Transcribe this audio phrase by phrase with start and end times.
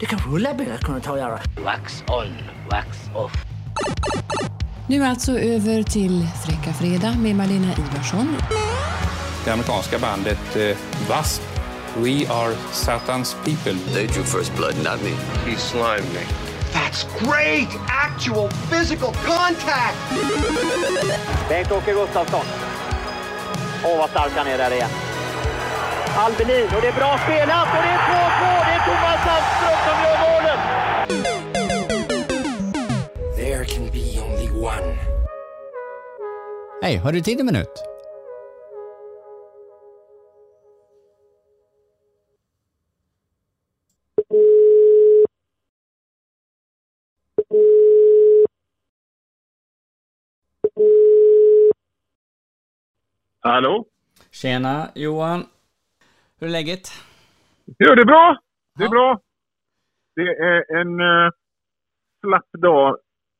[0.00, 1.40] Det kanske Ulla-Britt kunde ta och göra.
[1.64, 2.26] Wax on,
[2.70, 3.32] wax off.
[4.86, 8.36] Nu alltså över till Fräcka Fredag med Malena Ivarsson.
[9.44, 11.44] Det amerikanska bandet eh, W.A.S.P.
[11.96, 13.92] We are Satan's people.
[13.94, 15.10] They drew first blood, not me.
[15.50, 16.20] He slimed me.
[16.72, 17.68] That's great!
[17.88, 19.96] Actual physical contact!
[21.48, 22.44] Bengt-Åke Gustafsson.
[23.84, 24.90] Åh, vad stark han är där igen.
[26.16, 28.27] Albelin, och det är bra spelat och det är 2-2!
[28.88, 30.60] Thomas Sandström som gör målet!
[33.36, 34.98] There can be only one.
[36.82, 37.68] Hej, har du tid en minut?
[53.40, 53.86] Hallå?
[54.30, 55.46] Tjena Johan.
[56.38, 56.92] Hur är läget?
[57.64, 58.47] Jo, det är bra.
[58.78, 59.20] Det är bra.
[60.16, 61.30] Det är en uh,
[62.20, 62.96] slapp dag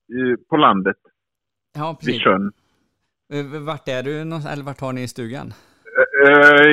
[0.09, 0.97] i, på landet
[1.75, 2.25] Ja, vid precis.
[2.25, 2.53] sjön.
[3.33, 5.53] Eh, Vart är du någonstans, eller vart har ni stugan?
[6.27, 6.67] Eh,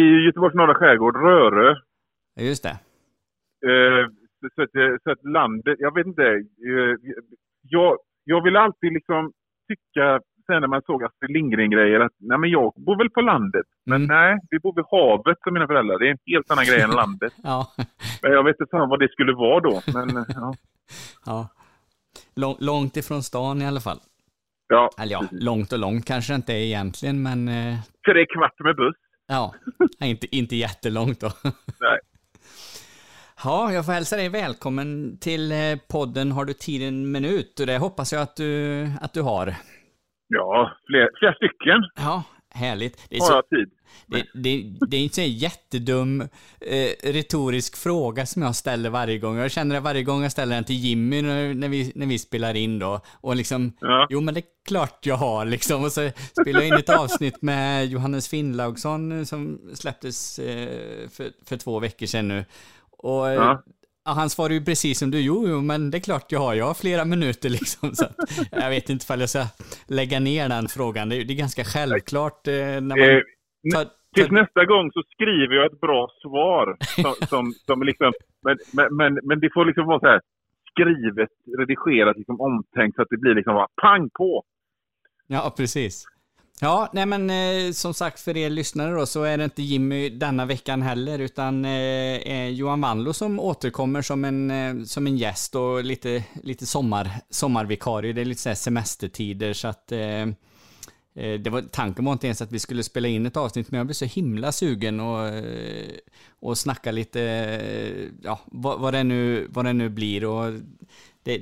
[0.00, 1.74] I Göteborgs norra skärgård, Rörö.
[2.40, 2.76] Just det.
[3.70, 4.08] Eh,
[4.54, 4.70] så, att,
[5.02, 6.22] så att landet, jag vet inte.
[6.22, 6.94] eh,
[7.62, 9.32] jag, jag vill alltid liksom
[9.68, 13.66] tycka, sen när man såg Astrid Lindgren-grejer, att nej men jag bor väl på landet.
[13.86, 14.16] Men Mm.
[14.16, 15.98] nej, vi bor vid havet som mina föräldrar.
[15.98, 17.32] Det är en helt annan grej än landet.
[17.42, 17.66] Ja.
[18.22, 19.82] Men jag vet inte fan vad det skulle vara då.
[19.94, 20.54] Men eh, ja.
[21.26, 21.48] ja.
[22.36, 23.98] Lång, långt ifrån stan i alla fall.
[24.68, 24.90] ja.
[25.00, 28.96] Eller ja, långt och långt kanske inte är egentligen, men eh, Tre kvart med buss.
[29.26, 29.54] ja,
[30.06, 31.30] inte, inte jättelångt då.
[31.80, 31.98] Nej.
[33.44, 35.58] Ja, jag får hälsa dig välkommen till eh,
[35.92, 37.60] podden Har du tid en minut?
[37.60, 39.54] Och det hoppas jag att du, att du har.
[40.28, 42.22] Ja, fler, flera stycken Ja,
[42.54, 42.98] härligt.
[43.08, 43.70] Det är, så, tid.
[44.06, 46.20] det, det, det är inte en jättedum
[46.60, 49.36] eh, retorisk fråga som jag ställer varje gång.
[49.36, 52.18] Jag känner det varje gång jag ställer den till Jimmy när, när, vi, när vi
[52.18, 53.00] spelar in då.
[53.20, 54.06] Och liksom, Ja.
[54.10, 55.84] jo men det är klart jag har liksom.
[55.84, 56.10] Och så
[56.42, 61.78] spelar jag in ett avsnitt med Johannes Finnlaugsson eh, som släpptes eh, för, för två
[61.80, 62.44] veckor sedan nu.
[62.90, 63.62] Och eh, Ja.
[64.04, 66.54] Ja, han svarar ju precis som du, jo, jo, men det är klart jag har,
[66.54, 67.94] jag har flera minuter liksom.
[67.94, 68.04] Så
[68.50, 69.44] jag vet inte ifall jag ska
[69.88, 73.86] lägga ner den frågan, det är, det är ganska självklart eh, när man Eh, tar,
[74.14, 76.76] Tills tar, nästa gång så skriver jag ett bra svar.
[76.80, 80.20] Som, som, som liksom, men, men, men, men det får liksom vara så här
[80.70, 84.42] skrivet, redigerat, liksom omtänkt så att det blir liksom bara pang på.
[85.26, 86.04] Ja, precis.
[86.64, 90.08] Ja, nej men eh, som sagt för er lyssnare då så är det inte Jimmy
[90.08, 95.54] denna veckan heller utan eh, Johan Wanlo som återkommer som en, eh, som en gäst
[95.54, 98.12] och lite, lite sommar, sommarvikarie.
[98.12, 100.22] Det är lite så här semestertider så att eh,
[101.14, 103.78] eh det var, tanken var inte ens att vi skulle spela in ett avsnitt men
[103.78, 105.90] jag blev så himla sugen och, eh,
[106.40, 110.52] och snacka lite, eh, ja, vad, vad, det nu, vad det nu blir och
[111.22, 111.40] det,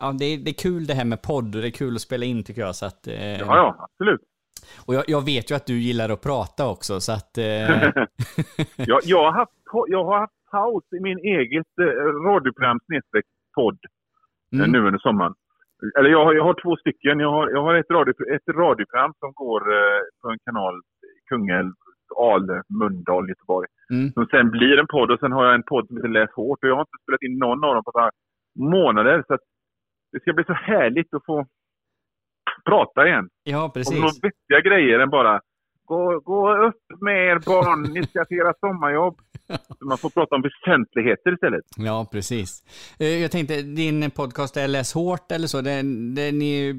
[0.00, 2.00] ja, det, är, det är kul det här med podd och det är kul att
[2.00, 4.20] spela in tycker jag så att eh, Ja, ja, absolut.
[4.86, 7.38] och jag, jag vet ju att du gillar att prata också, så att...
[7.38, 7.44] Eh,
[8.92, 9.52] Jag, jag, har haft,
[9.88, 11.84] jag har haft paus i min eget eh,
[12.28, 13.24] radioprogram snedstreck
[13.54, 14.70] podd eh, Mm.
[14.72, 15.34] nu under sommaren.
[15.98, 17.20] Eller jag har, jag har två stycken.
[17.20, 20.74] Jag har, jag har ett, radio, ett radioprogram som går eh, på en kanal,
[21.28, 21.72] Kungälv,
[22.18, 23.68] Ale, Mölndal, Göteborg.
[23.90, 26.30] mm, Som sen blir en podd och sen har jag en podd som heter Läs
[26.30, 28.10] hårt och jag har inte spelat in någon av dem på här
[28.76, 29.24] månader.
[29.26, 29.40] Så att
[30.12, 31.46] det ska bli så härligt att få
[32.64, 33.28] prata igen.
[33.42, 33.94] ja, Om precis.
[33.94, 35.40] några vettiga grejer än bara
[35.84, 39.18] gå, gå upp med er barn, ni ska till era sommarjobb.
[39.78, 41.64] Så man får prata om väsentligheter istället.
[41.76, 42.62] Ja, precis.
[42.98, 45.82] Eh, Jag tänkte, din podcast är Läs hårt eller så, det,
[46.14, 46.74] det ni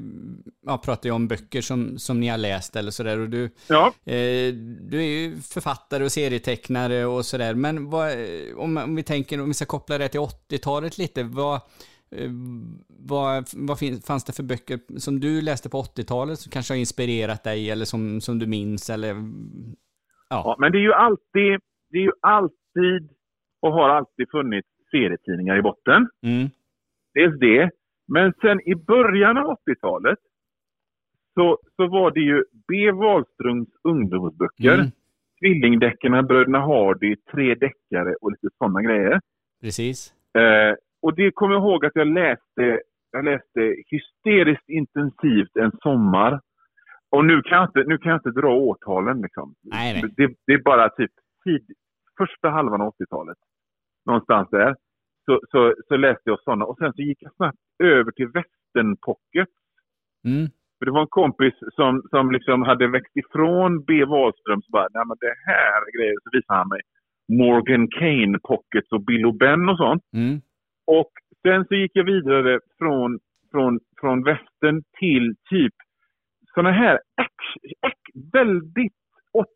[0.66, 3.86] ja, pratar ju om böcker som, som ni har läst eller sådär och du, Ja,
[3.86, 4.52] eh,
[4.90, 8.10] du är ju författare och serietecknare och sådär, men vad,
[8.56, 11.60] om, om vi tänker, om vi ska koppla det till 80-talet lite, vad,
[12.88, 16.78] vad, vad fin, fanns det för böcker som du läste på 80-talet som kanske har
[16.78, 19.08] inspirerat dig eller som, som du minns eller
[20.28, 20.42] ja.
[20.44, 23.10] ja, men det är ju alltid, det är ju alltid
[23.60, 26.08] och har alltid funnits serietidningar i botten.
[26.22, 26.48] Mm.
[27.14, 27.70] Dels det.
[28.08, 30.18] Men sen i början av 80-talet
[31.34, 32.92] så, så var det ju B.
[32.92, 34.74] Wahlströms ungdomsböcker.
[34.74, 34.90] Mm.
[35.40, 39.20] Tvillingdeckarna, Bröderna Hardy, Tre deckare och lite sådana grejer.
[39.60, 40.12] Precis.
[40.34, 46.40] Eh, och det kommer jag ihåg att jag läste, jag läste hysteriskt intensivt en sommar.
[47.10, 49.54] Och nu kan jag inte, nu kan jag inte dra årtalen liksom.
[49.62, 50.14] Nej, nej.
[50.16, 51.10] Det, det är bara typ
[51.44, 51.66] tid,
[52.18, 53.38] första halvan av 80-talet.
[54.06, 54.76] Någonstans där.
[55.24, 56.64] Så, så, så läste jag sådana.
[56.64, 59.48] Och sen så gick jag snabbt över till västernpocket.
[60.24, 60.46] Mm.
[60.78, 64.04] För det var en kompis som, som liksom hade växt ifrån B.
[64.04, 64.62] Wahlström.
[64.62, 66.16] Så bara, nej men det här är grejer.
[66.22, 66.80] Så visade han mig.
[67.28, 70.02] Morgan Kane Pockets och Bill Ben och sånt.
[70.14, 70.40] Mm.
[70.86, 71.10] Och
[71.42, 73.18] sen så gick jag vidare från,
[73.50, 75.74] från, från västern till typ
[76.54, 78.92] såna här action, action, väldigt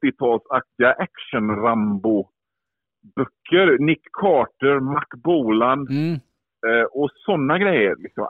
[0.02, 3.78] 80-talsaktiga action-Rambo-böcker.
[3.78, 6.14] Nick Carter, Mac Bolan mm.
[6.67, 7.94] eh, och sådana grejer.
[7.99, 8.26] Liksom.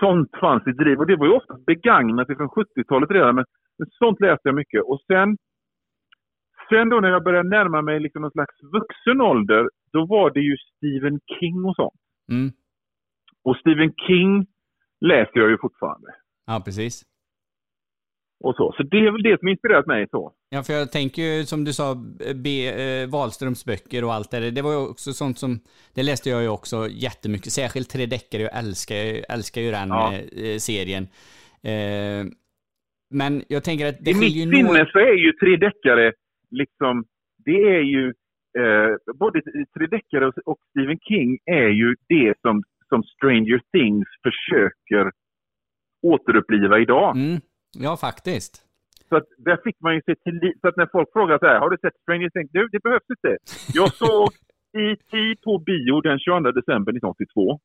[0.00, 3.34] Sånt fanns i driv och det var ju ofta begagnat från 70-talet redan.
[3.34, 3.44] Men
[3.90, 4.82] sånt läste jag mycket.
[4.82, 5.36] Och sen,
[6.68, 10.40] sen då när jag började närma mig liksom någon slags vuxen ålder, då var det
[10.40, 12.00] ju Stephen King och sånt.
[12.30, 12.50] Mm.
[13.44, 14.46] Och Stephen King
[15.00, 16.08] läser jag ju fortfarande.
[16.46, 17.02] Ja, precis.
[18.44, 18.74] Och så.
[18.76, 20.32] så det är väl det som inspirerat mig så.
[20.50, 21.94] Ja, för jag tänker ju som du sa,
[22.44, 24.50] B, eh, Wahlströms böcker och allt det där.
[24.50, 25.60] Det var ju också sånt som,
[25.94, 27.52] det läste jag ju också jättemycket.
[27.52, 28.96] Särskilt tre deckare, jag älskar,
[29.34, 30.14] älskar ju den ja.
[30.14, 31.04] eh, serien.
[31.62, 32.22] Eh,
[33.10, 36.12] men jag tänker att det I mitt sinne så är ju tre deckare
[36.50, 37.04] liksom,
[37.44, 38.06] det är ju,
[38.58, 39.42] eh, både
[39.74, 45.12] tre deckare och, och Stephen King är ju det som, som Stranger Things försöker
[46.02, 47.16] återuppliva idag.
[47.16, 47.40] Mm.
[47.78, 48.64] Ja, faktiskt.
[49.08, 51.60] Så att där fick man ju se till Så att när folk frågar så här,
[51.60, 52.50] har du sett Stranger Things?
[52.52, 53.36] Du, det behövs inte.
[53.74, 54.28] Jag såg
[54.78, 55.34] E.T.
[55.44, 57.60] på bio den 22 december 1982.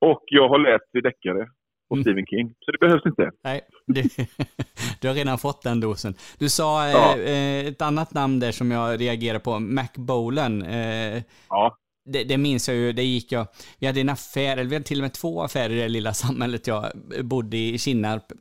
[0.00, 1.48] Och jag har läst deckare
[1.90, 2.04] och mm.
[2.04, 2.54] Stephen King.
[2.60, 3.30] Så det behövs inte.
[3.44, 4.02] Nej, det,
[5.00, 6.14] du har redan fått den dosen.
[6.38, 7.18] Du sa eh, ja.
[7.18, 10.62] eh, ett annat namn där som jag reagerar på, Mac Bolan.
[10.62, 11.76] Eh, ja.
[12.04, 13.46] Det, det, minns jag ju, det gick jag,
[13.78, 16.14] vi hade en affär, eller vi hade till och med två affärer i det lilla
[16.14, 16.92] samhället jag
[17.22, 18.32] bodde i, Kinnarp,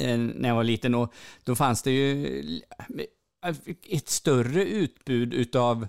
[0.00, 0.94] eh, när jag var liten.
[0.94, 1.14] Och
[1.44, 2.60] då fanns det ju
[3.90, 5.86] ett större utbud utav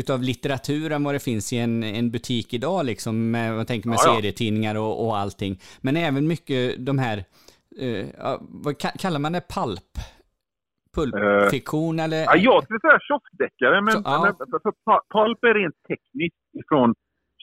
[0.00, 3.88] utav litteratur än vad det finns i en, en butik idag, liksom, med, jag tänker
[3.88, 4.14] med ja, ja.
[4.14, 5.52] serietidningar och, och allting.
[5.80, 7.16] Men även mycket de här,
[7.82, 8.06] uh,
[8.64, 9.92] vad kallar man det, palp?
[10.96, 12.20] Pulpfiktion uh, eller?
[12.24, 14.16] Ja, jag skulle säga kioskdeckare, men, Så, ja.
[14.24, 14.32] men
[14.64, 14.72] för,
[15.14, 16.94] pulp är rent tekniskt från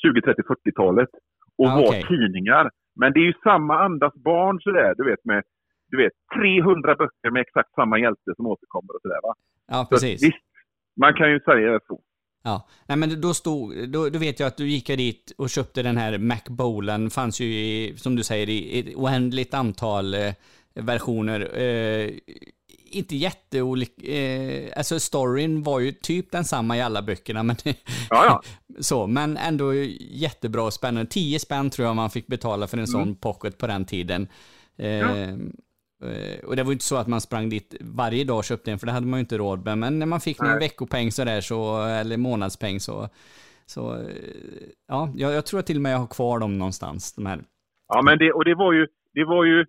[0.02, 1.10] 20, 30, 40-talet
[1.58, 2.04] och ja, var okay.
[2.04, 2.70] tidningar.
[3.00, 5.44] Men det är ju samma andas barn sådär, du vet med
[5.90, 9.34] du vet, 300 böcker med exakt samma hjälte som återkommer och sådär va.
[9.68, 10.20] Ja, precis.
[10.20, 10.46] Så, visst,
[11.04, 12.00] man kan ju säga så.
[12.44, 15.84] Ja, nej men då stod, då, då vet jag att du gick dit och köpte
[15.84, 20.34] den här Macbowlen, fanns ju i, som du säger i ett oändligt antal eh,
[20.74, 21.60] versioner.
[21.60, 22.12] Eh,
[22.92, 27.74] inte jätteolik, eh, alltså storyn var ju typ densamma i alla böckerna, men ja,
[28.10, 28.44] ja.
[28.80, 31.12] så, men ändå jättebra och spännande.
[31.12, 32.92] 10 spänn tror jag man fick betala för en mm.
[32.92, 34.28] sån pocket på den tiden.
[34.78, 35.38] Eh, ja.
[36.04, 38.72] Eh, och det var ju inte så att man sprang dit varje dag och köpte
[38.72, 39.78] en, för det hade man ju inte råd med.
[39.78, 43.08] Men när man fick någon veckopeng sådär, så, eller månadspeng så,
[43.66, 47.16] så eh, ja, jag, jag, tror att till och med jag har kvar dem någonstans,
[47.16, 47.40] de här.
[47.88, 49.66] Ja, men det, och det var ju, det var ju,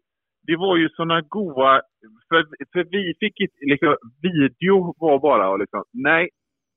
[0.47, 1.81] det var ju sådana goa,
[2.29, 6.29] för, för vi fick liksom, video var bara liksom, nej,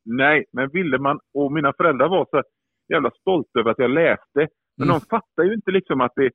[0.06, 2.44] nej, men ville man, och mina föräldrar var så
[2.94, 4.48] jävla stolta över att jag läste.
[4.78, 5.00] Men mm.
[5.00, 6.32] de fattar ju inte liksom att det,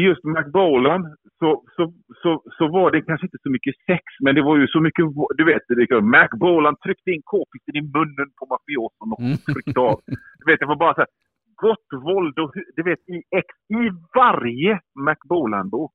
[0.00, 4.42] just McBolan så, så, så, så var det kanske inte så mycket sex, men det
[4.42, 5.04] var ju så mycket,
[5.36, 5.62] du vet,
[6.02, 9.36] McBolan tryckte in k-pisten i munnen på mafioson och mm.
[9.36, 10.00] tryckte av.
[10.38, 11.12] Du vet, det var bara så här,
[11.56, 15.92] gott våld och du vet, i, ex, i varje McBolan-bok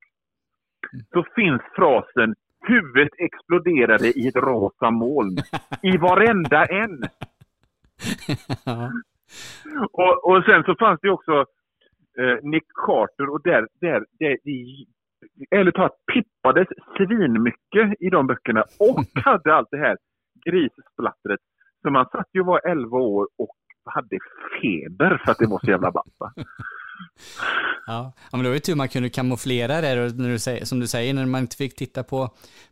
[1.13, 2.35] så finns frasen
[2.67, 5.37] huvudet exploderade i ett rosa moln.
[5.81, 7.03] I varenda en!
[9.91, 11.45] och, och sen så fanns det också
[12.19, 14.85] eh, Nick Carter och där, där, där i,
[15.51, 19.97] eller talat pippades svinmycket i de böckerna och hade allt det här
[20.45, 21.39] grissplattret.
[21.81, 24.17] Så man satt ju och var 11 år och hade
[24.61, 26.15] feber för att det var så jävla ballt.
[27.87, 28.13] Ja.
[28.31, 30.87] ja, men det var ju tur man kunde kamouflera det när du säger, som du
[30.87, 32.29] säger, när man inte fick titta på,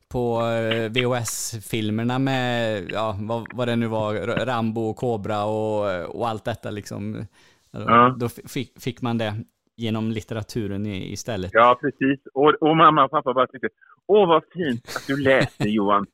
[0.10, 4.14] på eh, VHS-filmerna med, ja, vad, vad det nu var,
[4.46, 7.26] Rambo och Cobra och, och allt detta liksom.
[7.72, 8.16] Ja.
[8.20, 9.34] Då fick, fick man det
[9.78, 11.52] genom litteraturen istället.
[11.54, 12.20] Ja, precis.
[12.34, 13.70] Och, och mamma och pappa bara tyckte,
[14.08, 16.06] åh vad fint att du läste Johan.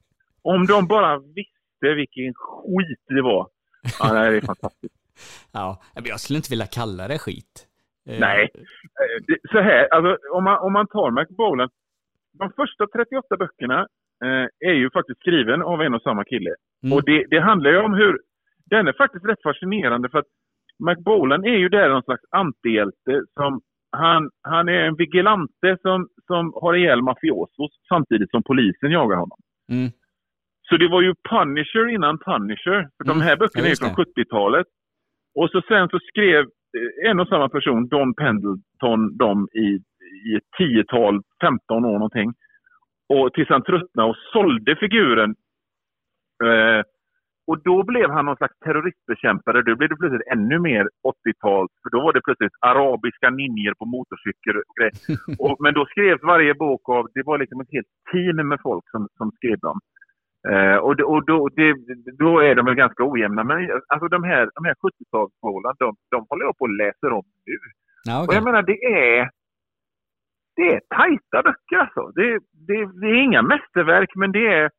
[0.41, 3.47] Om de bara visste vilken skit det var.
[3.99, 4.95] Ja, det är fantastiskt.
[5.51, 7.67] ja, jag skulle inte vilja kalla det skit.
[8.09, 11.69] Eh, Nej, eh, så här, alltså, om, man, om man tar McBowlen.
[12.39, 13.79] De första 38 böckerna
[14.23, 16.55] eh, är ju faktiskt skriven av en och samma kille.
[16.83, 16.93] Mm.
[16.93, 18.19] Och det, det handlar ju om hur,
[18.65, 20.31] den är faktiskt rätt fascinerande för att
[20.79, 26.53] McBolan är ju där någon slags antihjälte som han, han är en vigilante som, som
[26.55, 29.37] har ihjäl mafiosos samtidigt som polisen jagar honom.
[29.71, 29.91] Mm.
[30.69, 32.89] Så det var ju Punisher innan Punisher.
[32.97, 33.19] För mm.
[33.19, 34.67] De här böckerna är från 70-talet.
[35.35, 36.41] Och så sen så skrev
[36.77, 39.67] eh, en och samma person, Don Pendleton, dem i,
[40.29, 42.33] i ett tiotal, 15 år någonting.
[43.09, 45.35] Och tills han tröttnade och sålde figuren
[46.43, 46.81] eh,
[47.47, 49.61] och då blev han någon slags terroristbekämpare.
[49.61, 50.83] Då blev det plötsligt ännu mer
[51.13, 51.67] 80-tal.
[51.83, 54.95] För då var det plötsligt arabiska ninjor på motorcykel och grejer.
[55.43, 58.85] och, men då skrevs varje bok av, det var liksom ett helt team med folk
[58.91, 59.79] som, som skrev dem.
[60.49, 61.75] Eh, och och då, det,
[62.23, 63.43] då är de väl ganska ojämna.
[63.43, 67.25] Men alltså de här, de här 70-talsmålen, de, de håller jag på och läser om
[67.45, 67.57] nu.
[68.03, 68.35] Ja, Och okej.
[68.35, 69.29] jag menar, det är...
[70.55, 72.11] Det är tajta böcker alltså.
[72.15, 74.69] Det, det, det är inga mästerverk, men det är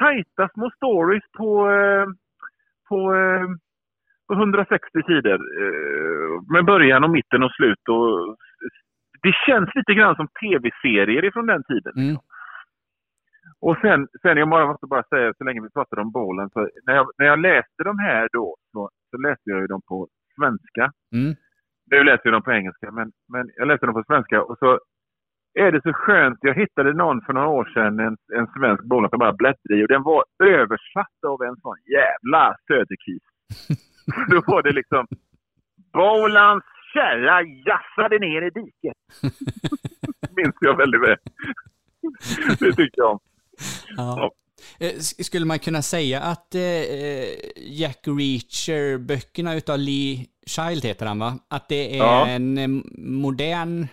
[0.00, 2.06] tajta små stories på, eh,
[2.88, 3.46] på, eh,
[4.28, 5.40] på 160 sidor.
[5.62, 7.88] Eh, med början och mitten och slut.
[7.88, 8.36] Och,
[9.22, 11.92] det känns lite grann som tv-serier från den tiden.
[11.96, 12.16] Mm.
[13.60, 16.68] Och sen, sen jag bara måste bara säga, så länge vi pratar om bollen, så
[16.86, 20.08] när jag, när jag läste de här då, så, så läste jag ju dem på
[20.36, 20.92] svenska.
[21.12, 21.34] Mm.
[21.90, 24.80] Nu läser jag dem på engelska, men, men jag läste dem på svenska och så
[25.54, 26.38] är det så skönt.
[26.42, 29.84] Jag hittade någon för några år sedan, en, en svensk boll som bara bläddrade i
[29.84, 33.22] och den var översatt av en sån jävla söderkis.
[34.30, 35.06] Då var det liksom
[35.92, 38.96] Bolans kärra jassade ner i diket.
[40.36, 41.16] Minns jag väldigt väl.
[42.58, 43.18] det tycker jag om.
[43.96, 44.30] Ja.
[44.80, 46.60] Eh, Skulle man kunna säga att eh,
[47.56, 51.38] Jack Reacher-böckerna utav Lee Child heter han va?
[51.50, 52.26] Att det är Ja.
[52.28, 52.68] en eh,
[52.98, 53.86] modern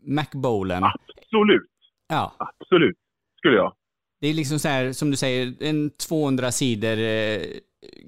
[0.00, 0.84] McBolan?
[0.84, 1.70] Absolut,
[2.08, 2.32] Ja.
[2.38, 2.96] absolut,
[3.38, 3.72] skulle jag.
[4.20, 7.40] Det är liksom så här, som du säger, en 200 sidor, eh,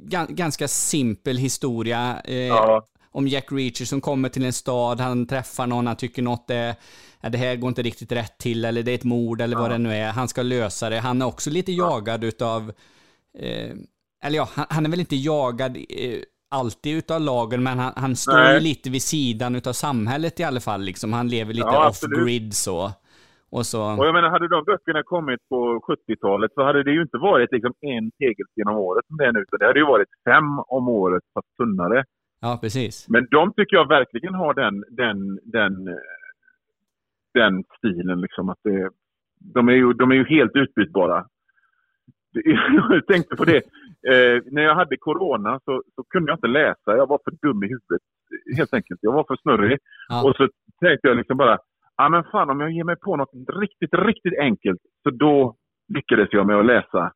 [0.09, 2.87] gan- ganska simpel historia eh, Ja.
[3.11, 6.75] om Jack Reacher som kommer till en stad, han träffar någon, han tycker något är,
[7.21, 9.71] ja, det här går inte riktigt rätt till, eller det är ett mord, eller vad
[9.71, 10.13] det nu är.
[10.13, 10.99] Han ska lösa det.
[10.99, 12.73] Han är också lite jagad utav,
[13.39, 13.71] eh,
[14.25, 16.19] eller ja, han, han är väl inte jagad eh,
[16.51, 18.55] alltid utav lagen, men han, han står Nej.
[18.55, 20.83] ju lite vid sidan utav samhället i alla fall.
[20.83, 21.13] Liksom.
[21.13, 22.91] Han lever lite Ja, off-grid så.
[23.51, 23.81] Och så...
[23.99, 27.53] Och jag menar, hade de böckerna kommit på 70-talet så hade det ju inte varit
[27.53, 29.45] liksom en tegelsten om året som det är nu.
[29.51, 32.05] Så det hade ju varit fem om året, fast tunnare.
[32.41, 33.09] Ja, precis.
[33.09, 35.75] Men de tycker jag verkligen har den, den, den,
[37.35, 38.21] den stilen.
[38.21, 38.91] Liksom, att det,
[39.55, 41.27] de, är ju, de är ju helt utbytbara.
[42.91, 43.63] Jag tänkte på det.
[44.09, 46.97] Eh, när jag hade corona så, så kunde jag inte läsa.
[46.97, 48.03] Jag var för dum i huvudet.
[48.57, 49.01] Helt enkelt.
[49.03, 49.79] Jag var för snurrig.
[50.09, 50.25] Ja.
[50.25, 50.49] Och så
[50.81, 51.59] tänkte jag liksom bara,
[51.97, 53.31] ja men fan om jag ger mig på något
[53.61, 54.81] riktigt, riktigt enkelt.
[55.03, 55.57] Så då
[55.95, 57.13] lyckades jag med att läsa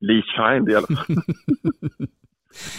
[0.00, 1.06] Lee Child i alla fall.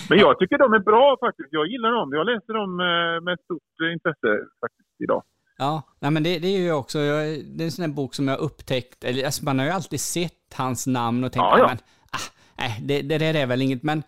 [0.09, 1.49] men jag tycker de är bra faktiskt.
[1.51, 2.13] Jag gillar dem.
[2.13, 4.29] Jag läser dem eh, med stort eh, intresse
[4.61, 5.23] faktiskt idag.
[5.57, 8.13] Ja, nej men det, det är ju också, jag, det är en sån här bok
[8.15, 11.57] som jag upptäckt, eller alltså man har ju alltid sett hans namn och tänkt, Ja,
[11.57, 11.67] ja, ja.
[11.67, 11.77] men,
[12.11, 14.03] ah, nej, det, det där är väl inget, men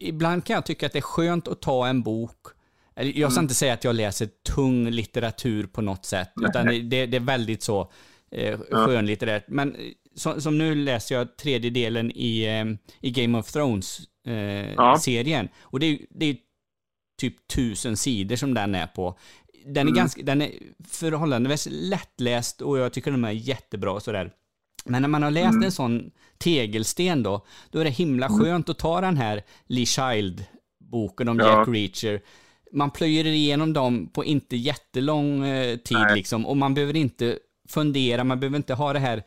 [0.00, 2.46] ibland kan jag tycka att det är skönt att ta en bok,
[2.96, 3.44] jag ska Mm.
[3.44, 7.62] inte säga att jag läser tung litteratur på något sätt, utan det, det, är väldigt
[7.62, 7.90] så
[8.30, 9.44] eh, skönlitterärt.
[9.48, 9.80] Men eh,
[10.14, 12.64] som, som nu läser jag tredje delen i, eh,
[13.00, 15.58] i Game of Thrones-serien, eh, Ja.
[15.62, 16.36] och det är, det är
[17.20, 19.18] typ tusen sidor som den är på.
[19.64, 19.94] Den är, Mm.
[19.94, 20.50] ganska, den är
[20.88, 24.30] förhållandevis lättläst och jag tycker den är jättebra och sådär.
[24.84, 25.62] Men när man har läst Mm.
[25.62, 26.10] en sån
[26.42, 31.58] tegelsten då, då är det himla skönt att ta den här Lee Child-boken om Ja.
[31.58, 32.20] Jack Reacher.
[32.72, 36.16] Man plöjer igenom dem på inte jättelång eh, tid Nej.
[36.16, 39.22] liksom och man behöver inte fundera, man behöver inte ha det här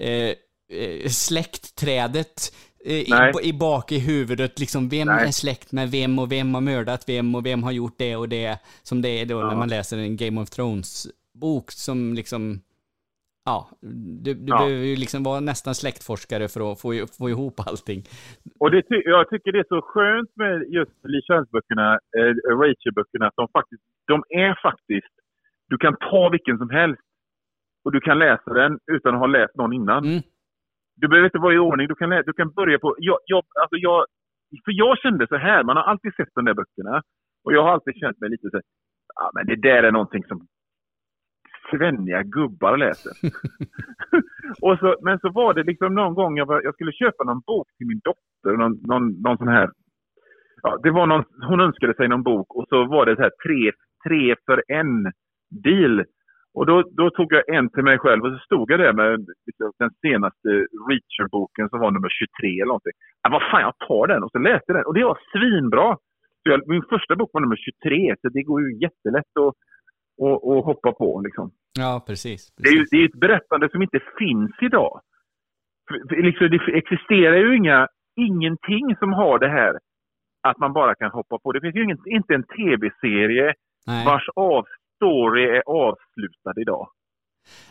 [0.00, 0.32] eh,
[0.78, 2.52] eh, släktträdet
[2.84, 5.26] eh, i, i bak i huvudet, liksom vem Nej.
[5.28, 8.28] är släkt med vem och vem har mördat vem och vem har gjort det och
[8.28, 9.56] det, som det är då när Ja.
[9.56, 12.60] man läser en Game of Thrones-bok som liksom,
[13.46, 13.58] ja,
[14.24, 14.56] du, du Ja.
[14.58, 16.88] behöver ju liksom vara nästan släktforskare för att få,
[17.18, 18.00] få ihop allting.
[18.62, 21.88] Och det jag tycker det är så skönt med just Lee Child-böckerna,
[22.18, 25.14] eh, Rachel-böckerna, att de faktiskt, de är faktiskt,
[25.68, 27.02] du kan ta vilken som helst
[27.84, 30.04] och du kan läsa den utan att ha läst någon innan.
[30.04, 30.22] Mm.
[31.00, 33.76] Du behöver inte vara i ordning, du kan, du kan börja på, jag, jag, alltså
[33.76, 34.06] jag,
[34.64, 37.02] för jag kände så här, man har alltid sett de där böckerna
[37.44, 38.62] och jag har alltid känt mig lite så här,
[39.14, 40.46] ja men det där är någonting som
[41.70, 43.12] svenniga gubbar läser.
[44.62, 47.40] och så, men så var det liksom någon gång jag, var, jag skulle köpa någon
[47.40, 49.70] bok till min dotter, någon, någon, någon sån här,
[50.62, 53.32] ja, det var någon, hon önskade sig någon bok och så var det så här
[53.46, 53.72] tre,
[54.08, 55.12] tre för en
[55.50, 56.04] deal.
[56.54, 59.26] Och då, då tog jag en till mig själv och så stod jag där med
[59.46, 60.48] liksom den senaste
[60.88, 62.98] Reacher-boken som var nummer 23 eller någonting.
[63.22, 65.96] Ja, vad fan, jag tar den och så läste jag den och det var svinbra.
[66.42, 69.54] Så jag, min första bok var nummer 23 så det går ju jättelätt att,
[70.22, 71.50] att, att hoppa på liksom.
[71.78, 72.52] Ja, precis.
[72.56, 72.90] Det är ju precis.
[72.90, 75.00] det är ett berättande som inte finns idag.
[75.88, 79.78] För, för, liksom, det existerar ju inga, ingenting som har det här
[80.48, 81.52] att man bara kan hoppa på.
[81.52, 83.54] Det finns ju ingen, inte en tv-serie
[84.06, 84.64] vars av
[84.96, 86.88] story är avslutad idag.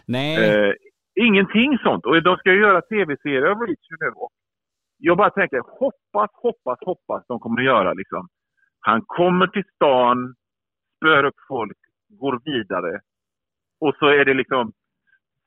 [0.07, 0.35] Nej.
[0.37, 0.73] Eh,
[1.15, 2.05] ingenting sånt.
[2.05, 4.11] Och de ska ju göra tv-serier av Reacher nu.
[4.15, 4.31] Och
[4.97, 8.27] jag bara tänker, hoppas, hoppas, hoppas de kommer att göra liksom.
[8.79, 10.35] Han kommer till stan,
[10.97, 11.77] spöar upp folk,
[12.19, 12.99] går vidare.
[13.79, 14.71] Och så är det liksom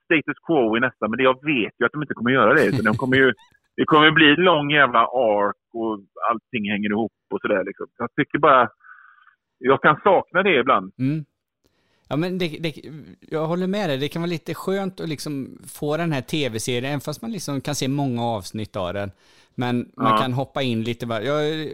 [0.05, 2.77] status quo i nästa, men det jag vet ju att de inte kommer göra det.
[2.77, 3.33] Så de kommer ju,
[3.77, 7.87] det kommer bli en lång jävla ark och allting hänger ihop och sådär liksom.
[7.99, 8.69] Jag tycker bara,
[9.59, 10.93] jag kan sakna det ibland.
[10.99, 11.25] Mm.
[12.11, 12.73] Ja, men det, det,
[13.21, 13.99] jag håller med dig.
[13.99, 17.61] Det kan vara lite skönt att liksom få den här tv-serien, även fast man liksom
[17.61, 19.11] kan se många avsnitt av den.
[19.55, 20.19] Men man Ja.
[20.19, 21.07] kan hoppa in lite.
[21.07, 21.69] bara- Jag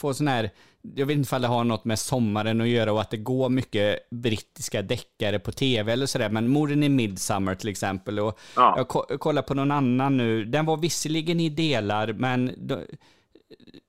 [0.00, 0.50] får sån här,
[0.94, 3.48] jag vet inte ifall det har något med sommaren att göra och att det går
[3.48, 6.28] mycket brittiska deckare på tv eller sådär.
[6.28, 8.18] Men morden i Midsummer till exempel.
[8.20, 8.74] Och Ja.
[8.76, 10.44] Jag ko- kollar på någon annan nu.
[10.44, 12.80] Den var visserligen i delar, men då,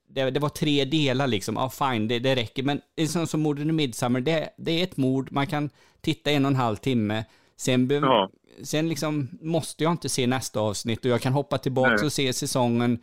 [0.10, 1.56] det, det var tre delar liksom.
[1.56, 2.64] Ja, fine, det, det räcker.
[2.64, 5.32] Men en sån som morden i Midsummer, det, det är ett mord.
[5.32, 5.70] Man kan
[6.02, 7.26] titta en och en halv timme.
[7.58, 8.30] Sen, be, Ja.
[8.64, 12.06] sen liksom måste jag inte se nästa avsnitt och jag kan hoppa tillbaka Nej.
[12.06, 13.00] och se säsongen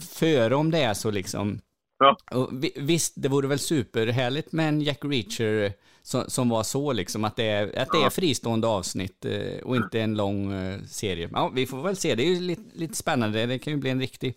[0.00, 1.60] före om det är så liksom.
[2.04, 2.38] Ja.
[2.38, 5.72] Och vi, visst, det vore väl superhärligt med en Jack Reacher
[6.10, 9.76] som, som var så liksom, att det är, att det är fristående avsnitt eh, och
[9.76, 11.28] inte en lång eh, serie.
[11.32, 13.90] Ja, vi får väl se, det är ju lite, lite spännande, det kan ju bli
[13.90, 14.34] en riktig...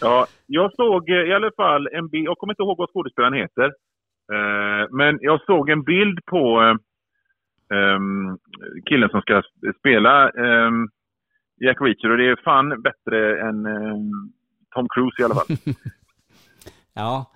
[0.00, 3.34] Ja, jag såg eh, i alla fall en bild, jag kommer inte ihåg vad skådespelaren
[3.34, 3.72] heter.
[4.90, 6.76] Men jag såg en bild på eh,
[7.78, 8.38] ehm,
[8.88, 9.42] killen som ska
[9.78, 10.88] spela ehm,
[11.60, 14.32] Jack Reacher och det är fan bättre än ehm,
[14.74, 15.46] Tom Cruise i alla fall.
[16.98, 17.32] Ja.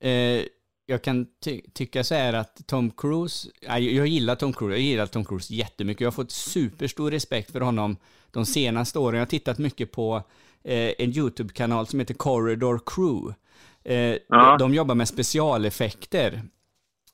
[0.00, 0.42] Eh,
[0.86, 4.74] jag kan ty tycka så här att Tom Cruise, ja, jag jag gillar Tom Cruise,
[4.74, 6.00] jag gillar Tom Cruise jättemycket.
[6.00, 7.96] Jag har fått superstor respekt för honom
[8.30, 9.14] de senaste åren.
[9.14, 10.16] Jag har tittat mycket på
[10.64, 13.34] eh, en YouTube-kanal som heter Corridor Crew.
[13.84, 14.50] Eh, Ja.
[14.50, 16.42] de, de jobbar med specialeffekter.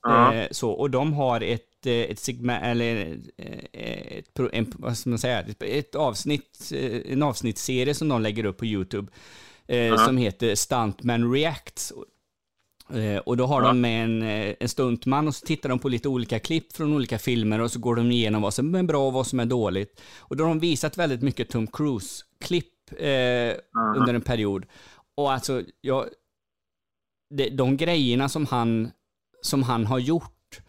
[0.02, 0.34] Ja.
[0.34, 5.10] Eh, så, och de har ett, eh, ett segment, eller eh, ett, en, vad ska
[5.10, 9.12] man säga, ett, ett avsnitt, eh, en avsnittsserie som de lägger upp på YouTube.
[9.68, 11.92] Eh, Som heter Stuntman Reacts.
[12.94, 15.88] Eh, och då har de med en, eh, en stuntman och så tittar de på
[15.88, 19.06] lite olika klipp från olika filmer och så går de igenom vad som är bra
[19.06, 20.00] och vad som är dåligt.
[20.18, 23.54] Och då har de visat väldigt mycket Tom Cruise-klipp eh,
[23.96, 24.66] under en period.
[25.14, 26.06] Och alltså, jag,
[27.34, 28.90] de, de grejerna som han,
[29.42, 30.60] som han har gjort,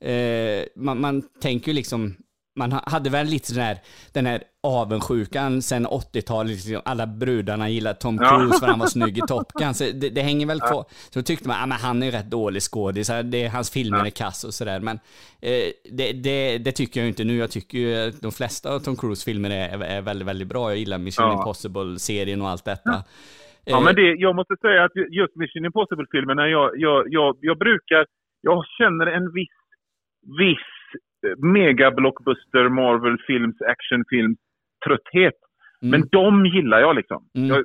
[0.00, 2.16] eh, man, man tänker ju liksom,
[2.58, 3.78] man ha- hade väl lite sån här,
[4.12, 8.28] den här avundsjukan sen 80-talet, liksom, alla brudarna gillar Tom Ja.
[8.38, 9.74] Cruise för han var snygg i Top Gun.
[9.74, 10.84] Så det, det hänger väl kvar.
[11.10, 13.10] Så tyckte man, ah, men han är rätt dålig skådis,
[13.52, 14.80] hans filmer är kass och sådär.
[14.80, 14.96] Men
[15.42, 17.36] eh, det, det, det tycker jag ju inte nu.
[17.36, 20.70] Jag tycker ju att de flesta av Tom Cruise filmer är, är väldigt, väldigt bra.
[20.70, 21.32] Jag gillar Mission Ja.
[21.38, 22.90] Impossible-serien och allt detta.
[22.90, 23.02] Ja,
[23.66, 28.06] Eh, men det, jag måste säga att just Mission Impossible-filmerna, jag, jag, jag, jag brukar...
[28.40, 29.56] Jag känner en viss,
[30.40, 30.68] viss
[31.26, 34.38] eh, mega-blockbuster, Marvel-films, actionfilms
[34.86, 35.34] trötthet.
[35.82, 35.90] Mm.
[35.90, 37.28] Men de gillar jag liksom.
[37.36, 37.48] Mm.
[37.48, 37.64] Jag,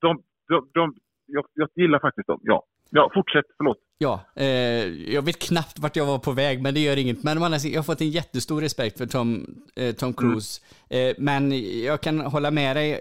[0.00, 0.94] de, de, de,
[1.26, 2.64] jag, jag gillar faktiskt dem, ja.
[2.90, 3.78] Ja, fortsätt, förlåt.
[3.98, 4.46] Ja, eh,
[5.14, 7.22] jag vet knappt vart jag var på väg, men det gör inget.
[7.24, 10.62] Men sidan, jag har fått en jättestor respekt för Tom, eh, Tom Cruise.
[10.90, 11.52] Eh, men
[11.84, 13.00] jag kan hålla med dig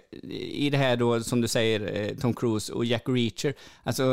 [0.51, 3.53] i det här då, som du säger, eh, Tom Cruise och Jack Reacher.
[3.83, 4.03] Alltså,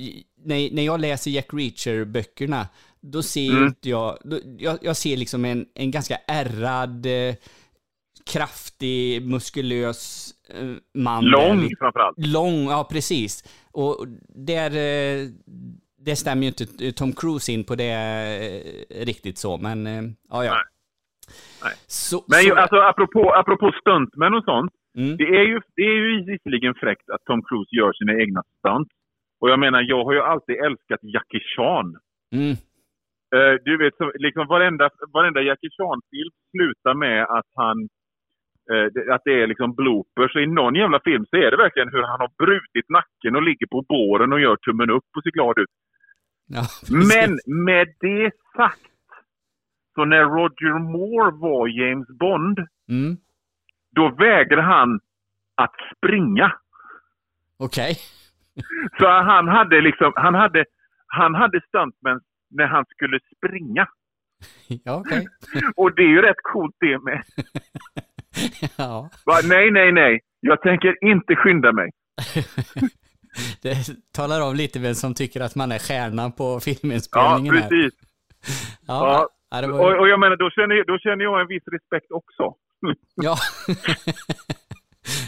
[0.00, 2.66] i- när, när jag läser Jack Reacher-böckerna,
[3.02, 3.66] då ser Mm.
[3.66, 7.34] inte jag, då, jag, jag ser liksom en, en ganska ärrad, eh,
[8.32, 11.24] kraftig, muskulös eh, man.
[11.24, 12.16] där, Lång lite- framförallt.
[12.26, 13.44] Lång, ja precis.
[13.72, 15.28] Och där, eh,
[15.98, 17.94] det stämmer ju inte Tom Cruise in på det
[18.90, 19.86] riktigt så, men
[20.30, 20.52] ja, ja.
[20.54, 20.62] Nej.
[21.62, 21.72] Nej.
[21.86, 24.72] Så, Men ju, alltså, apropå, apropå stuntmän och sånt.
[24.98, 25.16] Mm.
[25.16, 28.90] Det är, ju, det är ju visserligen fräckt att Tom Cruise gör sina egna stunts.
[29.40, 31.96] Och jag menar, jag har ju alltid älskat Jackie Chan.
[32.34, 32.56] Mm.
[33.34, 37.76] Eh, du vet, så, liksom varenda, varenda Jackie Chan-film slutar med att han...
[38.72, 40.32] eh, att det är liksom bloopers.
[40.32, 43.42] Så I någon jävla film så är det verkligen hur han har brutit nacken och
[43.42, 45.70] ligger på båren och gör tummen upp och ser glad ut.
[46.46, 46.62] Ja,
[47.12, 48.80] Men med det sagt,
[49.94, 53.16] så när Roger Moore var James Bond, Mm.
[53.96, 55.00] då vägrade han
[55.54, 56.52] att springa.
[57.58, 57.96] Okej.
[58.98, 60.64] Så han hade liksom, han hade,
[61.06, 62.20] han hade stuntmen
[62.52, 63.86] när han skulle springa.
[64.84, 65.26] Ja, okej.
[65.76, 67.22] Och det är ju rätt coolt det med.
[68.76, 69.10] ja.
[69.26, 70.20] Va, nej, nej, nej.
[70.40, 71.90] Jag tänker inte skynda mig.
[73.62, 73.76] Det
[74.14, 77.68] talar om lite vem som tycker att man är stjärnan på Ja, filminspelningen här.
[77.68, 77.94] precis.
[78.86, 79.66] Ja, ja.
[79.68, 82.54] var, Och, och jag menar, då känner, jag- då känner jag en viss respekt också.
[83.14, 83.36] Ja.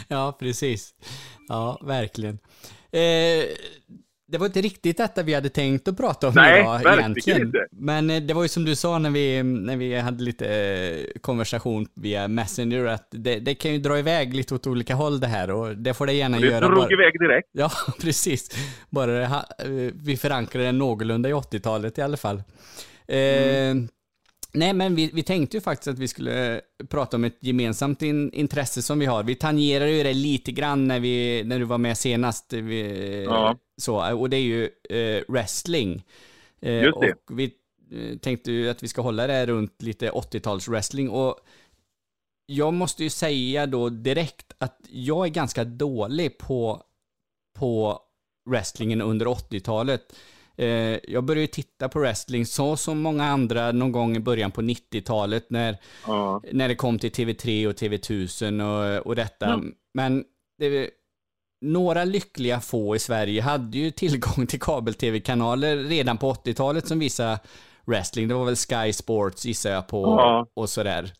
[0.07, 0.93] ja, precis.
[1.47, 2.39] Ja, verkligen.
[2.91, 3.45] Eh,
[4.27, 7.41] det var inte riktigt detta vi hade tänkt att prata om Nej, idag verkligen egentligen.
[7.41, 7.57] inte.
[7.71, 11.19] Men eh, det var ju som du sa när vi, när vi hade lite eh,
[11.21, 15.27] konversation via Messenger, att det, det kan ju dra iväg lite åt olika håll det
[15.27, 16.67] här och det får det gärna Det göra.
[16.67, 17.47] drog bara- iväg direkt.
[17.51, 18.49] Ja, precis.
[18.89, 19.23] Bara det
[19.59, 22.43] eh, vi förankrar den någorlunda i 80-talet i alla fall.
[23.07, 23.15] Eh,
[24.55, 28.31] Nej, men vi, vi tänkte ju faktiskt att vi skulle prata om ett gemensamt in,
[28.33, 29.23] intresse som vi har.
[29.23, 32.53] Vi tangerade ju det lite grann när, vi, när du var med senast.
[32.53, 33.57] Vi, Ja.
[33.81, 36.03] så, och det är ju eh, wrestling.
[36.61, 37.13] Eh, Just det.
[37.13, 37.51] Och vi
[37.91, 41.09] eh, tänkte ju att vi ska hålla det runt lite 80-tals wrestling.
[41.09, 41.39] Och
[42.45, 46.83] jag måste ju säga då direkt att jag är ganska dålig på,
[47.59, 47.99] på
[48.49, 50.15] wrestlingen under 80-talet.
[50.57, 54.61] Eh, jag började titta på wrestling så som många andra någon gång i början på
[54.61, 56.41] 90-talet när, Ja.
[56.51, 58.61] när det kom till TV3 och TV1000
[58.97, 59.45] och, och detta.
[59.45, 59.61] Ja.
[59.93, 60.23] Men
[60.59, 60.89] det,
[61.61, 67.39] några lyckliga få i Sverige hade ju tillgång till kabel-tv-kanaler redan på 80-talet som visade
[67.85, 68.27] wrestling.
[68.27, 70.47] Det var väl Sky Sports gissar jag på Ja.
[70.53, 71.13] och sådär.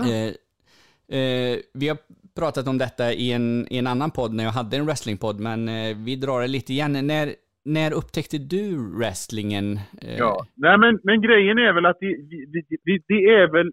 [0.00, 1.98] Eh, eh, vi har
[2.34, 5.68] pratat om detta i en, i en annan podd när jag hade en wrestlingpodd, men
[5.68, 7.06] eh, vi drar det lite igen.
[7.06, 7.34] När,
[7.66, 8.66] när upptäckte du
[8.98, 9.66] wrestlingen?
[10.02, 10.44] Eh, Ja.
[10.54, 12.16] Nej, men, men grejen är väl att det,
[12.52, 13.72] det, det, det är väl...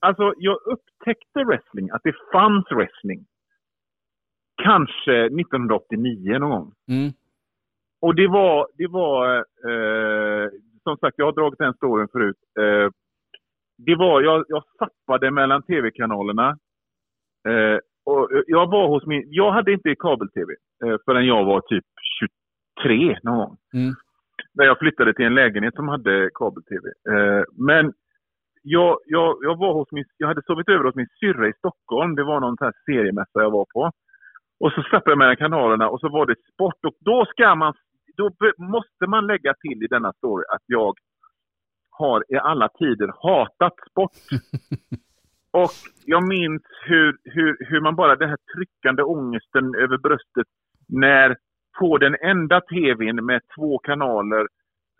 [0.00, 3.26] Alltså, jag upptäckte wrestling, att det fanns wrestling.
[4.62, 6.72] Kanske 1989 någon gång.
[6.88, 7.12] Mm.
[8.00, 10.48] Och det var, det var eh,
[10.82, 12.36] som sagt, jag har dragit den storyn förut.
[12.60, 12.90] Eh,
[13.86, 16.48] det var, jag, jag zappade mellan tv-kanalerna.
[17.48, 20.52] Eh, och jag var hos min, jag hade inte kabel-tv
[20.84, 21.84] eh, förrän jag var typ
[22.82, 23.56] 23 någon gång.
[23.74, 23.94] Mm.
[24.54, 26.88] När jag flyttade till en lägenhet som hade kabel-tv.
[27.10, 27.92] Eh, men
[28.62, 32.14] jag, jag, jag, var hos min, jag hade sovit över hos min syrra i Stockholm.
[32.14, 33.90] Det var någon här seriemässa jag var på.
[34.60, 36.84] Och så zappade jag mellan kanalerna och så var det sport.
[36.86, 37.74] Och då ska man,
[38.16, 40.94] då måste man lägga till i denna story att jag
[41.90, 44.10] har i alla tider hatat sport.
[45.60, 45.70] och
[46.04, 50.46] jag minns hur, hur, hur man bara, den här tryckande ångesten över bröstet
[50.88, 51.36] när
[51.78, 54.46] på den enda tvn med två kanaler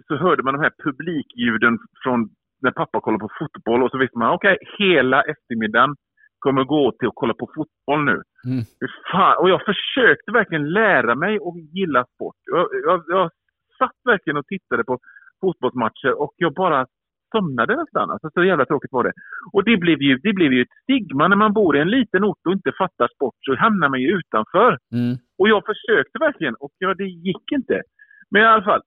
[0.06, 2.28] så hörde man de här publikljuden från
[2.62, 5.94] när pappa kollade på fotboll och så visste man okej, hela eftermiddagen
[6.38, 8.22] kommer gå till att kolla på fotboll nu.
[8.46, 8.64] Mm.
[9.12, 9.36] Fan.
[9.40, 12.36] Och jag försökte verkligen lära mig att gilla sport.
[12.44, 13.30] Jag, jag, jag
[13.78, 14.98] satt verkligen och tittade på
[15.40, 16.86] fotbollsmatcher och jag bara
[17.34, 18.10] somnade nästan.
[18.10, 19.12] Alltså, så jävla tråkigt var det.
[19.52, 22.24] Och det blev, ju, det blev ju ett stigma när man bor i en liten
[22.24, 24.78] ort och inte fattar sport så hamnar man ju utanför.
[24.92, 25.16] Mm.
[25.38, 27.82] Och jag försökte verkligen och ja, det gick inte.
[28.30, 28.82] Men i alla fall,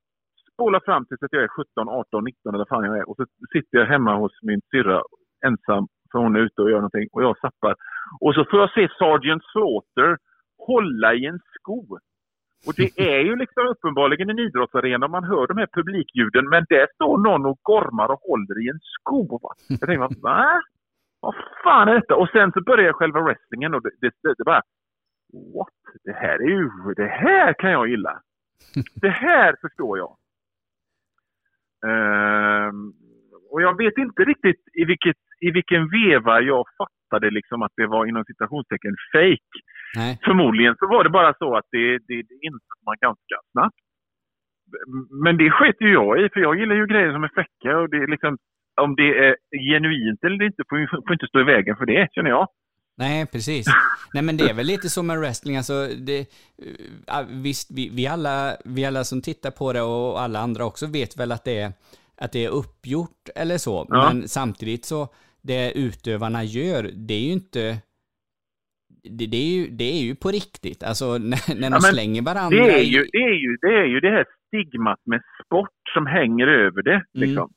[0.54, 3.10] spola fram tills att jag är 17, 18, 19 eller fan jag är.
[3.10, 5.02] Och så sitter jag hemma hos min syrra
[5.46, 7.08] ensam, för hon är ute och gör någonting.
[7.12, 7.76] Och jag zappar.
[8.22, 10.18] Och så får jag se Sergeant Slaughter
[10.68, 11.98] hålla i en sko.
[12.68, 15.08] Och det är ju liksom uppenbarligen en idrottsarena.
[15.08, 16.50] Man hör de här publikljuden.
[16.50, 19.40] Men där står någon och gormar och håller i en sko.
[19.44, 19.50] Va?
[19.68, 20.62] Jag tänkte, va?
[21.20, 22.16] Vad fan är detta?
[22.16, 24.62] Och sen så börjar själva wrestlingen och det, det, det, bara...
[25.56, 25.74] What?
[26.04, 26.70] Det här är ju...
[26.96, 28.22] Det här kan jag gilla.
[28.96, 30.18] Det här förstår jag.
[31.86, 32.94] Ehm,
[33.52, 37.88] och jag vet inte riktigt i, vilket, i vilken veva jag fattade liksom att det
[37.88, 39.58] var inom citationstecken fake.
[39.96, 40.20] Nej.
[40.24, 43.76] Förmodligen så var det bara så att det, det, det insåg man ganska snabbt.
[45.24, 47.90] Men det sket ju jag i, för jag gillar ju grejer som är fräcka och
[47.90, 48.38] det är liksom,
[48.82, 49.36] om det är
[49.70, 50.78] genuint eller inte får,
[51.08, 52.48] får inte stå i vägen för det, känner jag.
[52.98, 53.66] Nej, precis.
[54.14, 58.08] Nej, men det är väl lite som med wrestling, alltså det, uh, visst, vi, vi,
[58.08, 61.60] alla, vi alla som tittar på det och alla andra också vet väl att det
[61.60, 61.72] är,
[62.18, 64.14] att det är uppgjort eller så, Ja.
[64.14, 65.08] men samtidigt så,
[65.42, 67.78] det utövarna gör, det är ju inte,
[69.04, 72.22] det, det, är, ju, det är ju på riktigt, alltså när, när de men slänger
[72.22, 72.58] varandra.
[72.58, 76.06] Det är, ju, det, är ju, det är ju det här stigmat med sport som
[76.06, 77.04] hänger över det.
[77.14, 77.50] Liksom.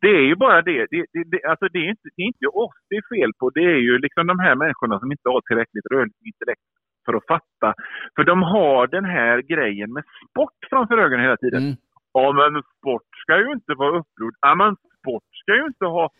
[0.00, 0.86] Det är ju bara det.
[0.90, 3.50] Det, det, det, alltså det, är inte, det är inte oss det är fel på.
[3.50, 6.66] Det är ju liksom de här människorna som inte har tillräckligt rörligt intellekt
[7.04, 7.68] för att fatta.
[8.16, 11.62] För de har den här grejen med sport framför ögonen hela tiden.
[11.62, 11.76] Mm.
[12.12, 14.34] Ja, men sport ska ju inte vara upprord.
[14.40, 16.10] Ja, men sport ska ju inte ha,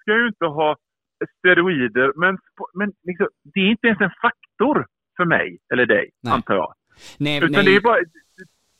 [0.00, 0.76] ska ju inte ha
[1.38, 2.12] steroider.
[2.16, 2.38] Men,
[2.74, 6.32] men liksom, det är inte ens en faktor för mig eller dig, Nej.
[6.32, 6.72] antar jag.
[7.18, 8.00] nej, Utan nej, det är bara...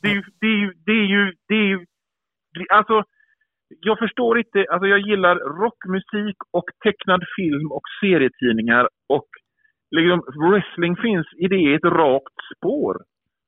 [0.03, 0.22] Det är ju...
[0.40, 0.72] Det är ju...
[0.87, 1.87] Det är ju, det är ju
[2.68, 3.03] alltså,
[3.81, 4.66] jag förstår inte...
[4.70, 9.29] Alltså jag gillar rockmusik och tecknad film och serietidningar och
[9.90, 12.96] liksom, wrestling finns i det ett rakt spår.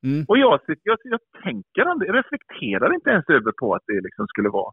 [0.04, 0.24] Mm.
[0.28, 4.48] Och jag, jag, jag tänker aldrig, reflekterar inte ens över på att det liksom skulle
[4.48, 4.72] vara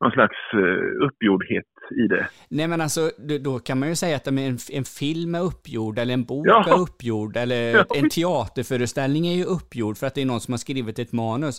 [0.00, 2.28] någon slags eh, uppgjordhet i det.
[2.50, 3.00] Nej men alltså,
[3.44, 4.38] då, kan man ju säga att en,
[4.78, 6.64] en film är uppgjord, eller en bok Ja.
[6.66, 7.84] är uppgjord, eller Ja.
[8.00, 11.56] en teaterföreställning är ju uppgjord för att det är någon som har skrivit ett manus.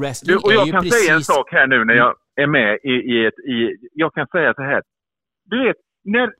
[0.00, 0.94] Wrestling Du, och är jag ju kan precis...
[0.94, 1.04] Mm.
[1.06, 3.38] säga en sak här nu när jag är med i, i ett...
[3.54, 3.56] I,
[3.92, 4.82] jag kan säga så här.
[5.50, 6.32] Du vet, när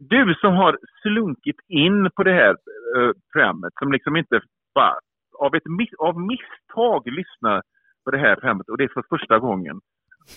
[0.00, 2.50] du som har slunkit in på det här
[2.96, 4.40] eh, programmet, som liksom inte
[4.74, 4.94] bara
[5.38, 5.62] av, ett,
[5.98, 7.62] av misstag lyssnar
[8.04, 9.80] på det här programmet, och det är för första gången.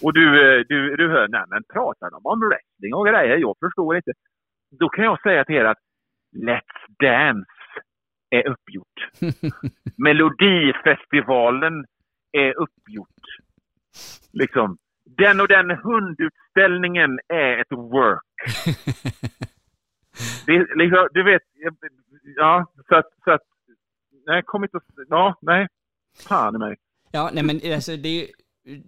[0.01, 0.25] Och du,
[0.59, 3.37] eh, du, du hör, nej men pratar de om wrestling och grejer?
[3.37, 4.11] Jag förstår inte.
[4.79, 5.77] Då kan jag säga till er att
[6.47, 7.49] Let's Dance
[8.29, 8.97] är uppgjort.
[9.97, 11.85] Melodifestivalen
[12.31, 13.23] är uppgjort.
[14.33, 14.77] Liksom,
[15.17, 18.21] den och den hundutställningen är ett work.
[20.45, 21.41] Det, liksom, du vet,
[22.35, 23.41] ja, så att, så att
[24.27, 25.67] nej, kom inte, att- ja, nej,
[26.27, 26.75] fan i mig.
[27.11, 28.27] Ja, nej men alltså det, är-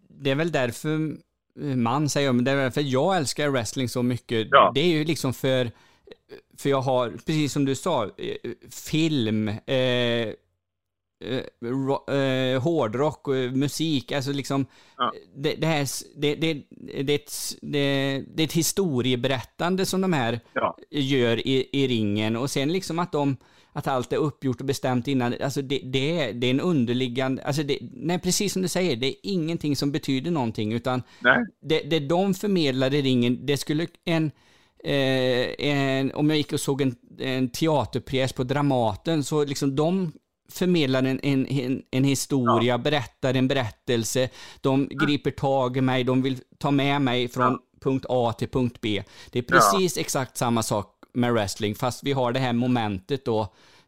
[0.09, 1.17] det är väl därför
[1.75, 4.47] man säger, men det är därför jag älskar wrestling så mycket.
[4.51, 4.71] Ja.
[4.75, 5.71] Det är ju liksom för,
[6.57, 9.75] för jag har, precis som du sa, eh, film, eh,
[11.25, 11.43] eh,
[12.17, 14.65] eh, hårdrock, eh, musik, alltså liksom,
[14.97, 15.13] Ja.
[15.35, 16.61] det, det, här, det, det,
[17.03, 20.77] det, är ett, det, det är ett historieberättande som de här Ja.
[20.91, 23.37] gör i, i ringen och sen liksom att de
[23.75, 27.43] att allt är uppgjort och bestämt innan, alltså det, det, är, det är en underliggande,
[27.43, 31.45] alltså det, nej precis som du säger, det är ingenting som betyder någonting utan Nej.
[31.61, 34.31] det, det de förmedlar i ringen, det skulle en,
[34.83, 40.11] eh, en om jag gick och såg en, en teaterpjäs på Dramaten, så liksom de
[40.51, 44.29] förmedlar en, en, en, en historia, berättar en berättelse,
[44.61, 48.77] de griper tag i mig, de vill ta med mig från punkt A till punkt
[48.81, 49.03] B.
[49.31, 53.41] Det är precis exakt samma sak med wrestling, fast vi har det här momentet då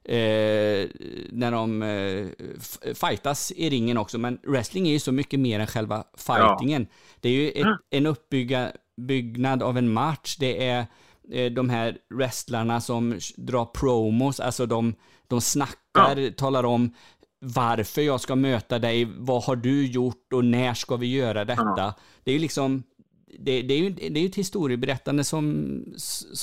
[0.03, 0.87] eh,
[1.29, 5.67] när de eh, fightas i ringen också, men wrestling är ju så mycket mer än
[5.67, 6.87] själva fightingen.
[7.19, 10.85] Det är ju ett, en uppbyggnad av en match, det är
[11.31, 14.95] eh, de här wrestlarna som drar promos, alltså de,
[15.27, 16.93] de snackar, talar om
[17.39, 21.93] varför jag ska möta dig, vad har du gjort och när ska vi göra detta?
[22.23, 22.83] Det är ju liksom,
[23.27, 25.45] det, det, är ju, det är ju ett historieberättande som,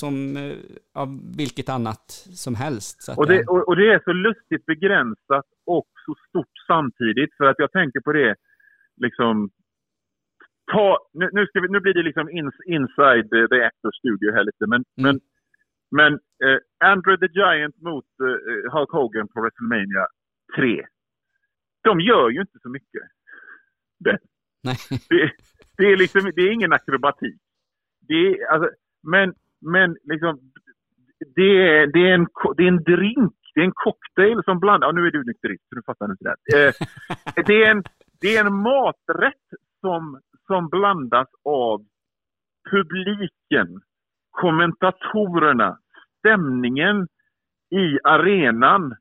[0.01, 0.57] som eh,
[0.93, 2.05] av vilket annat
[2.45, 3.13] som helst.
[3.17, 7.37] Och det, och, och det är så lustigt begränsat och så stort samtidigt.
[7.37, 8.35] För att jag tänker på det,
[8.97, 9.49] liksom...
[10.71, 14.43] Ta, nu, nu, vi, nu blir det liksom ins, inside the, the actor studio här
[14.43, 14.65] lite.
[14.67, 15.19] Men, men,
[15.91, 16.59] men eh,
[16.91, 20.07] Andre the Giant mot eh, Hulk Hogan på WrestleMania
[20.55, 20.85] 3.
[21.83, 23.03] De gör ju inte så mycket.
[23.99, 24.17] Det,
[24.63, 24.77] Nej.
[25.09, 25.31] det,
[25.77, 27.41] det, är, liksom, det är ingen akrobatik.
[28.07, 28.69] Det är, alltså,
[29.03, 30.39] men, men liksom,
[31.35, 34.87] det är, det, är en, det är en drink, det är en cocktail som blandar...
[34.87, 36.67] Ja, nu är du nykterist, så du fattar inte det.
[36.67, 36.73] Eh,
[37.47, 37.83] det, är en,
[38.21, 39.47] det är en maträtt
[39.81, 41.85] som, som blandas av
[42.71, 43.81] publiken,
[44.31, 45.77] kommentatorerna,
[46.19, 47.07] stämningen
[47.71, 48.95] i arenan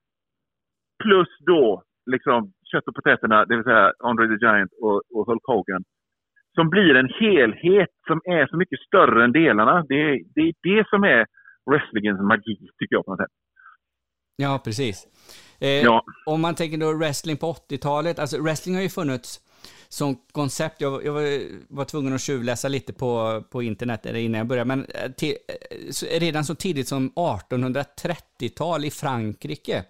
[1.02, 5.42] plus då liksom kött och potäterna, det vill säga Andre the Giant och, och Hulk
[5.44, 5.84] Hogan
[6.54, 9.84] som blir en helhet som är så mycket större än delarna.
[9.88, 11.26] Det är det, är det som är
[11.70, 13.32] wrestlingens magi, tycker jag på något sätt.
[14.36, 15.06] Ja, precis.
[15.60, 16.04] Eh, Ja.
[16.26, 19.40] Om man tänker då wrestling på 80-talet, alltså wrestling har ju funnits
[19.88, 20.80] som koncept.
[20.80, 21.22] Jag, jag var,
[21.76, 25.34] var tvungen att tjuvläsa lite på, på internet innan jag började, men eh, till,
[26.12, 29.84] eh, redan så tidigt som 1830-tal i Frankrike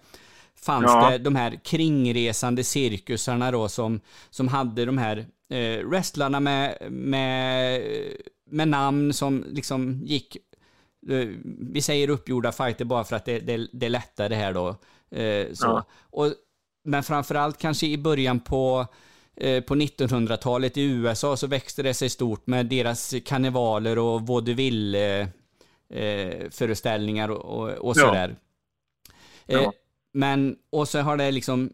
[0.65, 1.09] fanns Ja.
[1.09, 3.99] det de här kringresande cirkusarna då som,
[4.29, 7.81] som hade de här eh, wrestlarna med, med,
[8.49, 10.37] med namn som liksom gick
[11.09, 11.27] eh,
[11.59, 14.67] vi säger uppgjorda fighter bara för att det, det, det är lättare här då.
[15.17, 15.65] Eh, så.
[15.65, 15.85] Ja.
[16.01, 16.33] Och,
[16.83, 18.87] men framförallt kanske i början på,
[19.35, 25.19] eh, på 1900-talet i USA så växte det sig stort med deras karnevaler och vaudeville
[25.89, 28.01] eh, föreställningar och, och, Ja.
[28.05, 28.35] sådär.
[29.45, 29.73] Eh, Ja.
[30.13, 31.73] Men, och så har det liksom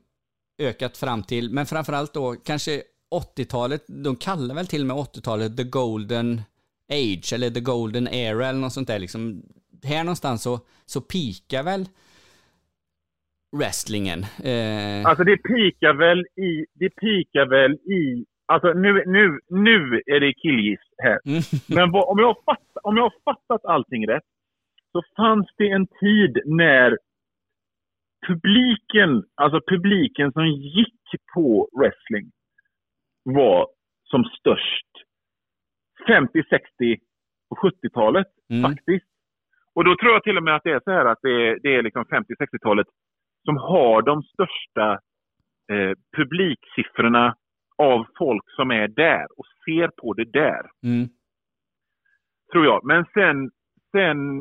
[0.57, 5.57] ökat fram till, men framförallt då kanske 80-talet, de kallar väl till och med 80-talet
[5.57, 6.41] the golden
[6.89, 9.43] age eller the golden era eller något sånt där liksom.
[9.83, 11.85] Här någonstans så, så pikar väl
[13.57, 14.19] wrestlingen.
[14.43, 20.19] Eh, Alltså det pikar väl i, det pikar väl i, alltså nu, nu, nu är
[20.19, 21.19] det killgiss här.
[21.25, 21.41] mm.
[21.67, 24.23] Men vad, om, jag har fatt, om jag har fattat allting rätt
[24.91, 26.97] så fanns det en tid när
[28.27, 31.01] publiken, alltså publiken som gick
[31.33, 32.31] på wrestling
[33.23, 33.67] var
[34.03, 34.87] som störst
[36.07, 36.97] 50, 60
[37.49, 38.71] och 70-talet Mm.
[38.71, 39.05] faktiskt.
[39.75, 41.59] Och då tror jag till och med att det är så här att det är,
[41.63, 42.87] det är liksom 50-60-talet
[43.45, 44.91] som har de största
[45.71, 47.35] eh, publiksiffrorna
[47.77, 50.61] av folk som är där och ser på det där.
[50.83, 51.07] Mm.
[52.51, 52.85] Tror jag.
[52.85, 53.51] Men sen,
[53.91, 54.37] sen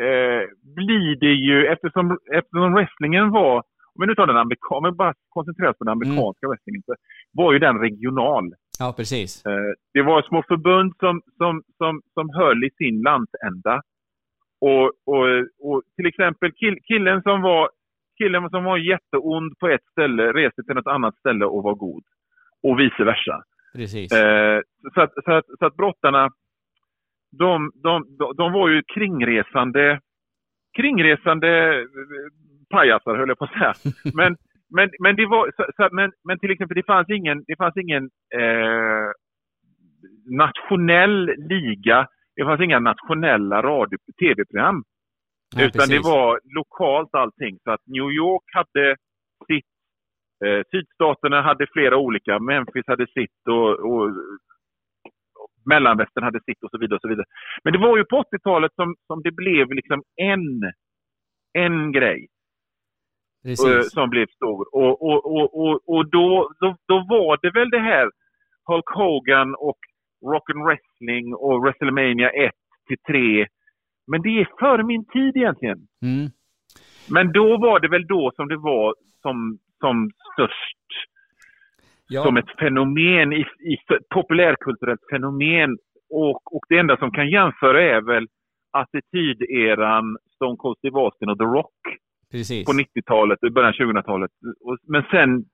[0.00, 0.44] eh,
[0.76, 3.62] blir det ju, eftersom, eftersom wrestlingen var,
[3.96, 6.82] om vi nu tar den amerikanska, om vi bara koncentrerar oss på den amerikanska wrestlingen,
[6.86, 6.94] så
[7.32, 8.46] var ju den regional.
[8.78, 9.46] Ja, precis.
[9.46, 13.82] Eh, det var små förbund som, som, som, som höll i sin landsända.
[14.60, 15.26] Och, och,
[15.66, 17.70] och till exempel kill, killen som var
[18.18, 22.04] killen som var jätteond på ett ställe reste till ett annat ställe och var god.
[22.62, 23.42] Och vice versa.
[23.74, 24.12] Precis.
[24.12, 24.60] Eh,
[24.94, 26.30] så, att, så, att, så att brottarna,
[27.38, 30.00] de, de, de, de var ju kringresande,
[30.76, 31.84] kringresande
[32.70, 33.74] pajasar höll jag på att säga.
[34.14, 34.36] Men,
[34.68, 37.76] men, men, det var, så, så, men, men till exempel det fanns ingen, det fanns
[37.76, 39.10] ingen eh,
[40.30, 44.84] nationell liga, det fanns inga nationella radio tv-program.
[45.56, 45.90] Ja, Utan precis.
[45.90, 47.58] det var lokalt allting.
[47.64, 48.96] Så att New York hade
[49.46, 49.70] sitt,
[50.44, 54.10] eh, sydstaterna hade flera olika, Memphis hade sitt och, och,
[55.66, 56.96] mellanvästern hade sitt och så vidare.
[56.96, 57.26] och så vidare.
[57.64, 60.72] Men det var ju på 80-talet som, som det blev liksom en,
[61.52, 62.26] en grej
[63.46, 63.92] Precis.
[63.92, 64.74] som blev stor.
[64.74, 68.10] Och, och, och, och, och då, då, då var det väl det här
[68.66, 69.78] Hulk Hogan och
[70.32, 72.52] Rock and Wrestling och WrestleMania 1
[72.88, 73.46] till 3.
[74.06, 75.78] Men det är före min tid egentligen.
[76.02, 76.30] Mm.
[77.10, 80.86] Men då var det väl då som det var som, som störst.
[82.08, 82.22] Ja.
[82.22, 83.40] Som ett fenomen, i,
[83.72, 83.76] i
[84.14, 85.78] populärkulturellt fenomen.
[86.10, 88.26] Och, och det enda som kan jämföra är väl
[88.70, 91.80] attityderan Stone Cold Steve Austin och The Rock
[92.30, 92.64] Precis.
[92.66, 94.30] på 90-talet, i början av 2000-talet.
[94.60, 95.44] Och- Men sen,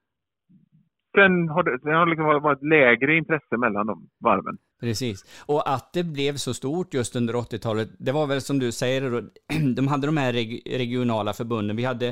[1.15, 4.57] sen har det, det har liksom varit lägre intresse mellan de varven.
[4.81, 5.43] Precis.
[5.47, 9.25] Och att det blev så stort just under 80-talet, det var väl som du säger,
[9.77, 11.77] de hade de här reg regionala förbunden.
[11.77, 12.09] Vi hade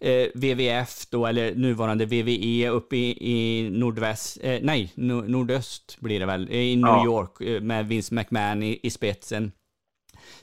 [0.00, 6.20] eh, WWF då, eller nuvarande VVE uppe i, i nordväst, eh, nej, no, nordöst blir
[6.20, 7.04] det väl, i New Ja.
[7.04, 9.52] York eh, med Vince McMahon i, i spetsen.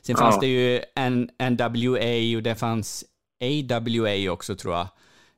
[0.02, 0.24] Sen Ja.
[0.24, 3.04] fanns det ju N NWA och det fanns
[3.42, 4.88] AWA också tror jag.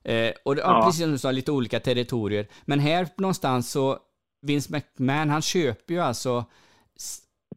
[0.03, 0.79] Eh, och det, ja.
[0.79, 0.85] Ja.
[0.85, 2.47] precis som du sa, lite olika territorier.
[2.65, 3.99] Men här någonstans så,
[4.41, 6.45] Vince McMahon, han köper ju alltså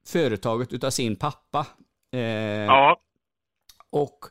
[0.06, 1.66] företaget utav sin pappa.
[2.12, 3.00] Eh, Ja,
[3.90, 4.24] och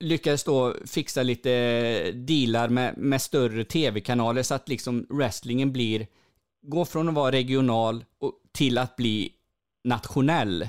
[0.00, 6.06] lyckades då fixa lite dealar med, med större tv-kanaler så att liksom wrestlingen blir,
[6.62, 9.32] går från att vara regional och, till att bli
[9.84, 10.68] nationell.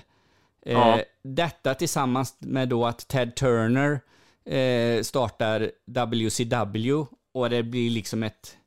[0.65, 0.97] Ja.
[0.97, 4.01] Eh, detta tillsammans med då att Ted Turner
[4.45, 8.57] eh, startar WCW och det blir liksom ett,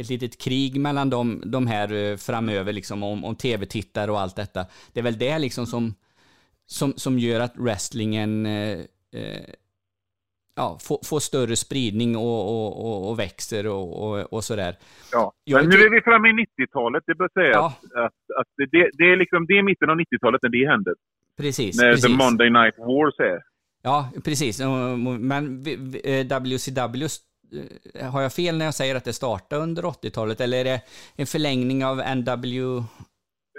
[0.00, 4.36] ett litet krig mellan de, de här eh, framöver liksom om, om tv-tittare och allt
[4.36, 4.66] detta.
[4.92, 5.94] Det är väl det liksom som,
[6.66, 8.78] som, som gör att wrestlingen eh,
[9.12, 9.44] eh,
[10.56, 14.76] ja, får, får större spridning och, och, och, och växer och, och, sådär.
[15.12, 15.34] ja.
[15.46, 17.02] Men nu är vi framme i 90-talet.
[17.06, 17.66] Det bör sägas Ja.
[18.04, 20.94] att, att det, det, är liksom, det är mitten av 90-talet när det händer.
[21.36, 22.06] Precis, När precis.
[22.06, 23.53] The Monday Night Wars är.
[23.84, 24.60] Ja, precis.
[25.20, 27.04] Men vi- eh, WCW,
[27.94, 30.80] eh, har jag fel när jag säger att det startade under 80-talet eller är det
[31.16, 32.82] en förlängning av NW?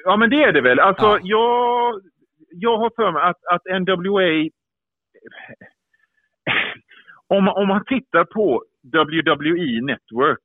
[0.05, 0.79] Ja, men det är det väl.
[0.79, 1.19] Alltså, Ja.
[1.23, 2.01] jag,
[2.49, 4.49] jag har för mig att, att NWA...
[7.27, 10.41] Om, om man tittar på WWE Network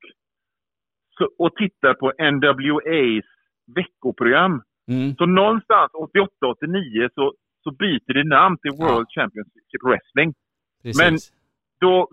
[1.17, 3.25] så, och tittar på NWAs
[3.75, 7.33] veckoprogram Mm, så någonstans 88-89 så,
[7.63, 10.33] så byter det namn till World Championship Wrestling.
[10.83, 11.01] precis.
[11.01, 11.17] Men-
[11.79, 12.09] Då,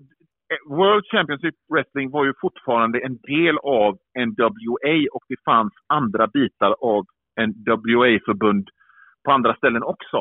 [0.53, 6.27] eh, World Championship Wrestling var ju fortfarande en del av NWA och det fanns andra
[6.27, 7.07] bitar av
[7.41, 8.69] NWA-förbund
[9.25, 10.17] på andra ställen också.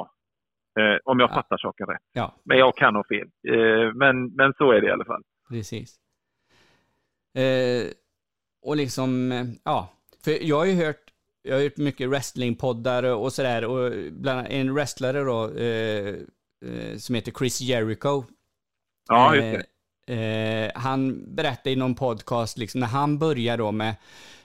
[0.79, 1.33] Eh, om jag Ja.
[1.33, 2.01] fattar saken rätt.
[2.13, 3.27] Ja, Men jag kan ha fel.
[3.47, 5.23] Eh, men, men så är det i alla fall.
[5.49, 5.95] precis.
[7.35, 7.91] Eh,
[8.61, 9.89] och liksom, eh, ja,
[10.25, 11.06] för jag har ju hört,
[11.47, 16.15] jag har hört mycket wrestlingpoddar och sådär och bland annat en wrestlare då eh,
[16.65, 18.23] eh, som heter Chris Jericho.
[19.09, 19.65] Ja, just det.
[20.07, 23.95] Eh, eh, han berättade i någon podcast, liksom, när han började då med,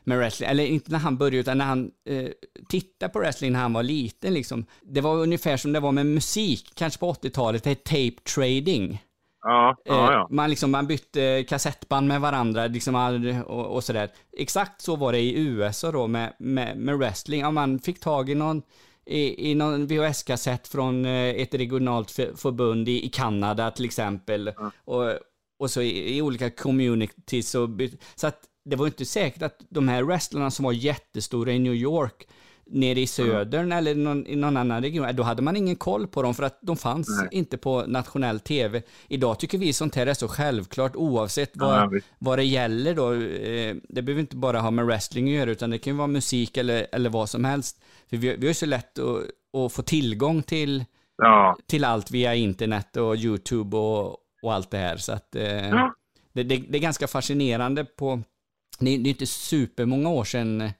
[0.04, 2.28] med wrestling, eller inte när han började, utan när han eh,
[2.68, 4.34] tittade på wrestling när han var liten.
[4.34, 4.66] Liksom.
[4.82, 9.02] Det var ungefär som det var med musik, kanske på 80-talet, det är tape trading.
[9.42, 10.28] Ja, ja, Eh, ja.
[10.30, 12.94] Man, liksom, man bytte kassettband med varandra liksom,
[13.46, 14.10] och, och sådär.
[14.38, 17.40] Exakt så var det i USA då med, med, med wrestling.
[17.40, 18.62] Ja, man fick tag i någon,
[19.06, 24.52] i, i någon VHS-kassett från eh, ett regionalt för, förbund i, i Kanada till exempel.
[24.84, 25.04] Och,
[25.58, 27.50] och så i, i olika communities.
[27.50, 31.52] Så, byt- så att det var inte säkert att de här wrestlarna som var jättestora
[31.52, 32.28] i New York,
[32.72, 36.22] nere i södern eller någon, i någon annan region, då hade man ingen koll på
[36.22, 37.28] dem för att de fanns Nej.
[37.32, 38.82] inte på nationell tv.
[39.08, 43.12] Idag tycker vi sånt här är så självklart oavsett vad, Ja, vad det gäller då.
[43.12, 46.06] Eh, Det behöver inte bara ha med wrestling att göra utan det kan ju vara
[46.08, 47.80] musik eller, eller vad som helst.
[48.10, 49.20] För vi, vi har så lätt att,
[49.60, 50.84] att få tillgång till,
[51.16, 51.56] Ja.
[51.66, 54.96] till allt via internet och YouTube och, och allt det här.
[54.96, 55.94] Så att, eh, Ja.
[56.32, 58.22] det, det, det är ganska fascinerande på,
[58.78, 60.72] det är, det är inte supermånga år sedan, eh,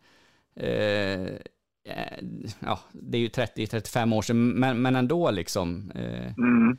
[0.69, 1.29] eh,
[2.61, 5.91] ja, det är ju 30-35 år sedan, men, men ändå liksom.
[5.95, 6.79] Eh, Mm.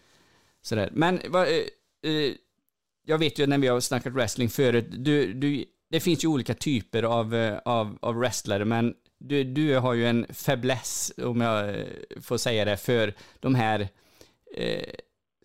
[0.61, 0.89] sådär.
[0.93, 2.33] Men vad, eh, eh,
[3.05, 6.53] jag vet ju när vi har snackat wrestling förut, du, du, det finns ju olika
[6.53, 11.69] typer av, eh, av, av wrestlare, men du, du har ju en fäbless, om jag
[11.69, 11.85] eh,
[12.21, 13.87] får säga det, för de här
[14.57, 14.89] eh,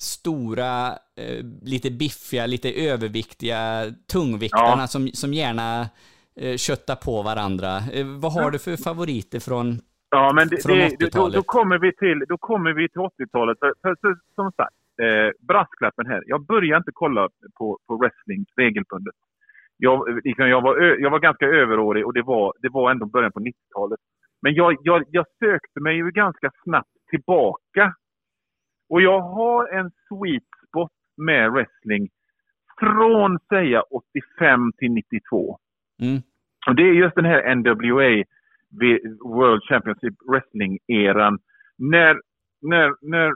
[0.01, 4.87] stora, eh, lite biffiga, lite överviktiga tungviktarna Ja.
[4.87, 5.89] som, som gärna
[6.43, 7.73] eh, köttar på varandra.
[7.93, 9.67] Eh, vad har du för favoriter från
[10.11, 11.35] Ja, men det, det, då, 80-talet.
[11.35, 13.59] då, kommer vi till, då kommer vi till 80-talet.
[13.59, 16.23] För, för, för, som sagt, eh, brasklappen här.
[16.27, 17.29] Jag började inte kolla
[17.59, 19.15] på, på wrestling regelbundet.
[19.77, 23.07] Jag, liksom, jag, var, ö, jag var ganska överårig och det var, det var ändå
[23.07, 24.01] början på 90-talet.
[24.43, 27.95] Men jag, jag, jag sökte mig ju ganska snabbt tillbaka.
[28.89, 32.09] Och jag har en sweet spot med wrestling
[32.81, 35.59] från säga 85 till 92.
[36.03, 36.23] Mm.
[36.67, 38.25] Och det är just den här NWA
[39.25, 41.39] World Championship Wrestling-eran.
[41.79, 42.21] När,
[42.63, 43.33] när, när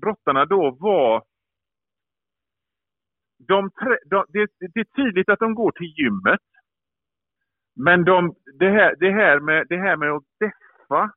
[0.00, 1.22] brottarna då var...
[3.48, 3.70] De,
[4.10, 6.40] de, det, det är tydligt att de går till gymmet.
[7.76, 11.10] Men de, det, här, det, här med, det här med att deffa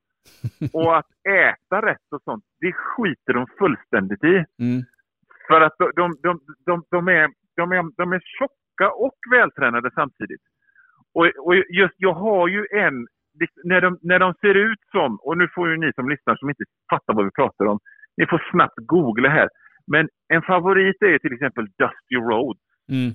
[0.74, 4.36] och att äta rätt och sånt, det skiter de fullständigt i.
[4.36, 4.82] Mm.
[5.48, 9.92] För att de, de, de, de, de, är, de, är, de är tjocka och vältränade
[9.96, 10.42] samtidigt.
[11.14, 13.08] Och, och just, jag har ju en,
[13.64, 16.50] när de, när de ser ut som, och nu får ju ni som lyssnar som
[16.50, 17.80] inte fattar vad vi pratar om,
[18.18, 19.50] ni får snabbt googla här.
[19.88, 22.62] Men en favorit är till exempel Dusty Rhodes.
[22.90, 23.12] Mm.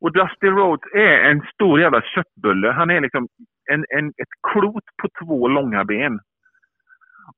[0.00, 2.72] Och Dusty Rhodes är en stor jävla köttbulle.
[2.72, 3.28] Han är liksom
[3.72, 6.20] en, en, ett klot på två långa ben.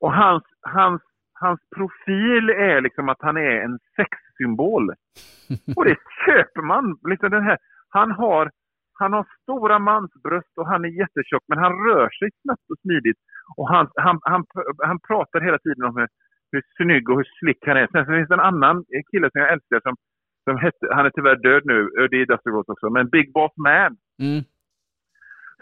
[0.00, 1.02] Och hans, hans,
[1.32, 4.88] hans profil är liksom att han är en sexsymbol.
[5.76, 5.96] Och det
[6.26, 6.98] köper man.
[7.10, 7.58] Liksom den här,
[7.88, 8.50] han, har,
[8.94, 13.18] han har stora mansbröst och han är jättetjock men han rör sig snabbt och smidigt.
[13.56, 14.44] Och han, han, han,
[14.78, 16.08] han pratar hela tiden om hur,
[16.52, 17.88] hur snygg och hur slick han är.
[17.92, 19.96] Sen finns det en annan kille som jag älskar som,
[20.44, 21.78] som hette, han är tyvärr död nu,
[22.10, 23.96] det är Dusty Rhodes också, men Big Boss Man.
[24.22, 24.44] Mm.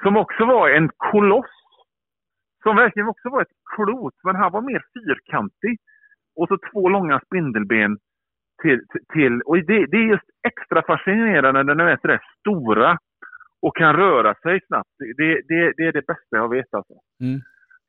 [0.03, 1.55] Som också var en koloss.
[2.63, 5.79] Som verkligen också var ett klot, men han var mer fyrkantig.
[6.37, 7.99] Och så två långa spindelben
[8.63, 8.81] till...
[9.13, 12.99] till och det, det är just extra fascinerande när de är sådär stora
[13.63, 14.91] och kan röra sig snabbt.
[14.99, 16.95] Det, det, det är det bästa jag vet alltså.
[17.21, 17.41] Mm.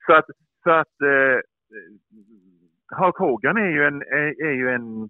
[0.05, 0.25] Så att,
[0.63, 1.39] så att eh,
[2.97, 5.09] Hulk Hogan är ju en, är, är ju en,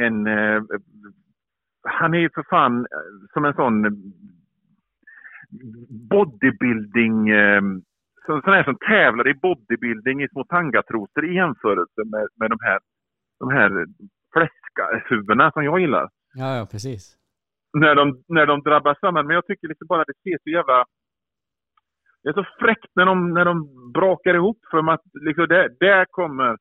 [0.00, 0.62] en eh,
[1.82, 3.82] han är ju för fan eh, som en sån
[6.10, 7.62] bodybuilding, eh,
[8.26, 12.58] så, sån här som tävlar i bodybuilding i små tangatrosor i jämförelse med, med de
[12.60, 12.80] här,
[13.38, 13.86] de här
[14.32, 16.08] fläskahuvudena som jag gillar.
[16.34, 17.17] Ja, ja, precis.
[17.80, 19.26] När de, när de drabbas samman.
[19.26, 20.84] Men jag tycker liksom bara det ser så jävla...
[22.22, 23.56] Det är så fräckt när de, när de
[23.92, 24.58] brakar ihop.
[24.70, 26.56] För att liksom där, där kommer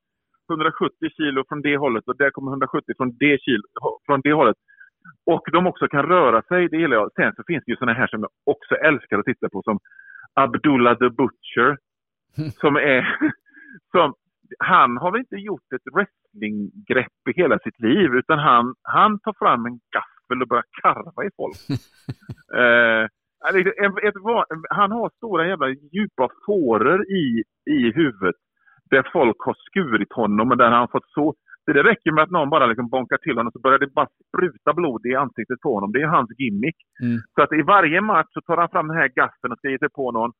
[0.52, 3.64] 170 kilo från det hållet och där kommer 170 från det, kilo,
[4.06, 4.58] från det hållet.
[5.26, 7.12] Och de också kan röra sig, det gillar jag.
[7.16, 9.80] Sen så finns det ju sådana här som jag också älskar att titta på som
[10.34, 11.78] Abdullah the Butcher.
[12.62, 13.20] Som är...
[13.92, 14.14] Som,
[14.60, 19.34] han har väl inte gjort ett wrestlinggrepp i hela sitt liv utan han, han tar
[19.40, 21.58] fram en gaffel och börjar karva i folk.
[22.62, 23.04] eh,
[23.60, 24.16] ett, ett,
[24.70, 28.36] han har stora jävla djupa fåror i, i huvudet
[28.90, 31.34] där folk har skurit honom och där han fått så...
[31.66, 34.74] Det räcker med att någon bara liksom bonkar till honom så börjar det bara spruta
[34.74, 35.92] blod i ansiktet på honom.
[35.92, 36.76] Det är hans gimmick.
[37.04, 37.18] Mm.
[37.36, 39.80] Så att i varje match så tar han fram den här gaffeln och ska ge
[39.80, 40.32] sig på någon.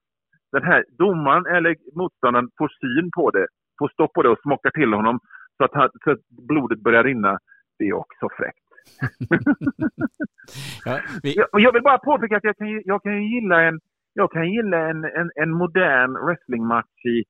[0.52, 3.48] Den här domaren eller motståndaren får syn på det,
[3.80, 5.20] får stopp på det och smockar till honom
[5.58, 7.40] så att, han, så att blodet börjar rinna.
[7.80, 8.67] Det är också fräckt.
[10.86, 11.36] ja, vi...
[11.36, 13.80] jag, jag vill bara påpeka att jag kan, jag kan gilla en,
[14.14, 17.24] jag kan gilla en, en, en modern wrestlingmatch i,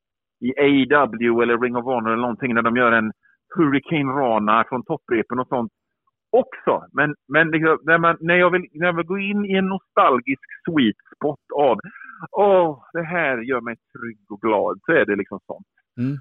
[0.48, 3.12] i AEW eller Ring of Honor eller någonting när de gör en
[3.56, 5.72] Hurricane Rana från topprepen och sånt
[6.30, 6.86] också.
[6.92, 9.68] Men, men liksom, när, man, när, jag vill, när jag vill gå in i en
[9.68, 11.80] nostalgisk sweet spot av
[12.32, 15.68] åh, det här gör mig trygg och glad, så är det liksom sånt.
[15.98, 16.18] Mm.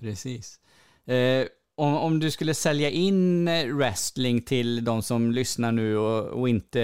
[0.00, 0.60] Precis.
[1.06, 1.46] Eh,
[1.78, 3.44] om, om du skulle sälja in
[3.78, 6.82] wrestling till de som lyssnar nu och, och inte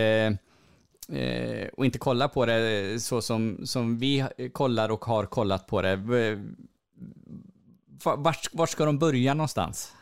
[1.12, 5.82] eh, och inte kollar på det så som, som vi kollar och har kollat på
[5.82, 5.96] det.
[8.04, 9.96] Vart, vart ska de börja någonstans?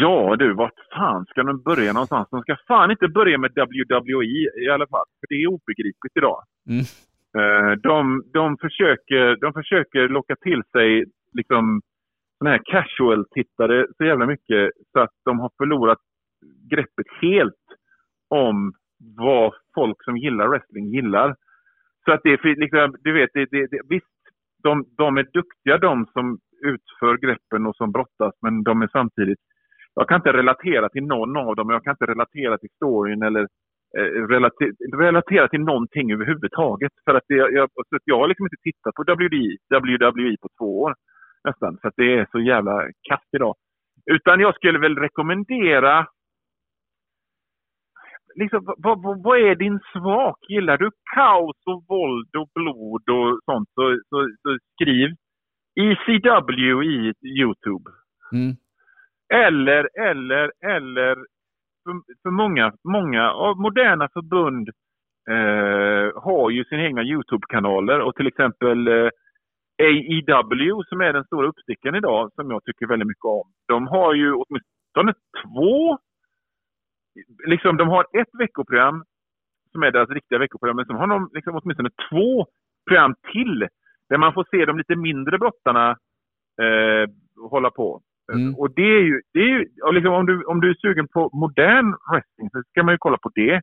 [0.00, 2.28] Ja du, vart fan ska de börja någonstans?
[2.30, 5.06] De ska fan inte börja med WWE i alla fall.
[5.20, 6.42] För det är obegripligt idag.
[6.68, 6.84] Mm.
[7.38, 11.82] Eh, de, de, försöker, de försöker locka till sig liksom
[12.42, 15.98] såna här casual-tittare så jävla mycket så att de har förlorat
[16.70, 17.64] greppet helt
[18.28, 18.72] om
[19.16, 21.36] vad folk som gillar wrestling gillar.
[22.04, 24.18] Så att det är liksom, du vet, det, det, det, visst,
[24.62, 29.38] de, de är duktiga de som utför greppen och som brottas, men de är samtidigt
[29.94, 31.70] jag kan inte relatera till någon av dem.
[31.70, 33.42] Jag kan inte relatera till storyn eller
[33.98, 36.92] eh, relater, relatera till någonting överhuvudtaget.
[37.04, 37.68] För att det, jag, jag,
[38.04, 40.94] jag har liksom inte tittat på WWE, WWE på två år
[41.44, 41.78] nästan.
[41.80, 43.54] För att det är så jävla kass idag.
[44.10, 46.06] Utan jag skulle väl rekommendera
[48.34, 50.36] Liksom, vad, vad, vad är din smak?
[50.48, 55.08] Gillar du kaos och våld och blod och sånt så, så, så skriv
[55.80, 57.90] ECW i Youtube.
[58.32, 58.56] Mm.
[59.34, 61.14] Eller, eller, eller
[61.84, 64.68] för, för många, många av moderna förbund
[65.30, 69.08] eh, har ju sina egna Youtube-kanaler och till exempel eh,
[69.78, 73.52] AEW som är den stora uppstickaren idag som jag tycker väldigt mycket om.
[73.68, 75.14] De har ju åtminstone
[75.44, 75.98] två,
[77.46, 79.04] liksom de har ett veckoprogram
[79.72, 82.46] som är deras riktiga veckoprogram, men så har de liksom åtminstone två
[82.86, 83.68] program till
[84.08, 85.90] där man får se de lite mindre brottarna
[86.62, 87.10] eh,
[87.50, 88.02] hålla på.
[88.32, 88.54] Mm.
[88.54, 91.08] Och det är ju, det är ju och liksom om, du, om du är sugen
[91.08, 93.54] på modern wrestling så ska man ju kolla på det.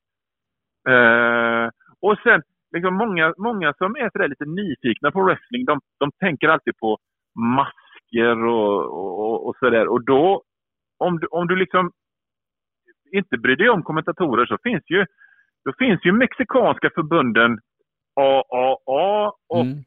[0.93, 1.69] Eh,
[2.01, 2.41] och sen,
[2.71, 6.97] liksom många, många som är sådär lite nyfikna på wrestling, de, de tänker alltid på
[7.55, 8.85] masker och,
[9.19, 9.87] och, och sådär.
[9.87, 10.43] Och då,
[10.97, 11.91] om du, om du liksom
[13.11, 15.05] inte bryr dig om kommentatorer så finns ju,
[15.65, 17.59] då finns ju mexikanska förbunden
[18.15, 19.83] AAA och Mm.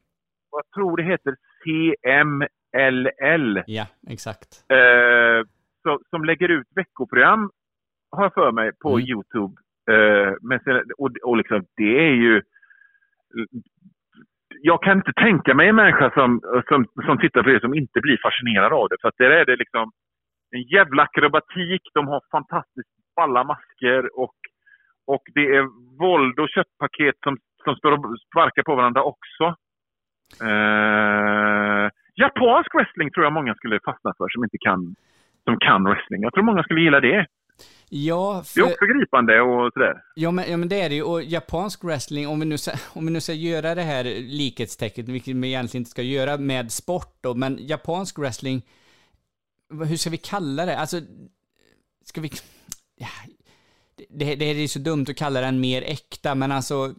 [0.51, 4.65] jag tror det heter CMLL Ja, exakt.
[4.71, 5.47] eh,
[5.83, 7.51] så, som lägger ut veckoprogram,
[8.11, 9.07] har jag för mig, på Mm.
[9.07, 9.53] Youtube.
[9.91, 12.41] Eh, med sina, och, och liksom, det är ju...
[14.61, 18.01] Jag kan inte tänka mig en människa som, som, som tittar på det som inte
[18.01, 18.97] blir fascinerad av det.
[19.01, 19.91] För att där är det liksom
[20.51, 24.35] en jävla akrobatik, de har fantastiskt balla masker och,
[25.07, 25.63] och det är
[25.99, 29.55] våld och köttpaket som, som står och sparkar på varandra också.
[30.49, 34.95] Eh, japansk wrestling tror jag många skulle fastna för som inte kan,
[35.43, 36.21] som kan wrestling.
[36.21, 37.25] Jag tror många skulle gilla det.
[37.89, 40.03] Ja, Det är för, också gripande och sådär.
[40.15, 41.03] ja, men, ja, men det är det ju.
[41.03, 42.55] Och japansk wrestling, om vi nu,
[42.93, 46.71] om vi nu ska göra det här likhetstecknet, vilket vi egentligen inte ska göra med
[46.71, 48.61] sport då, men japansk wrestling,
[49.87, 50.77] hur ska vi kalla det?
[50.77, 51.01] Alltså,
[52.05, 52.31] ska vi...
[52.95, 53.07] Ja,
[54.09, 56.93] det, det är så dumt att kalla den mer äkta, men alltså...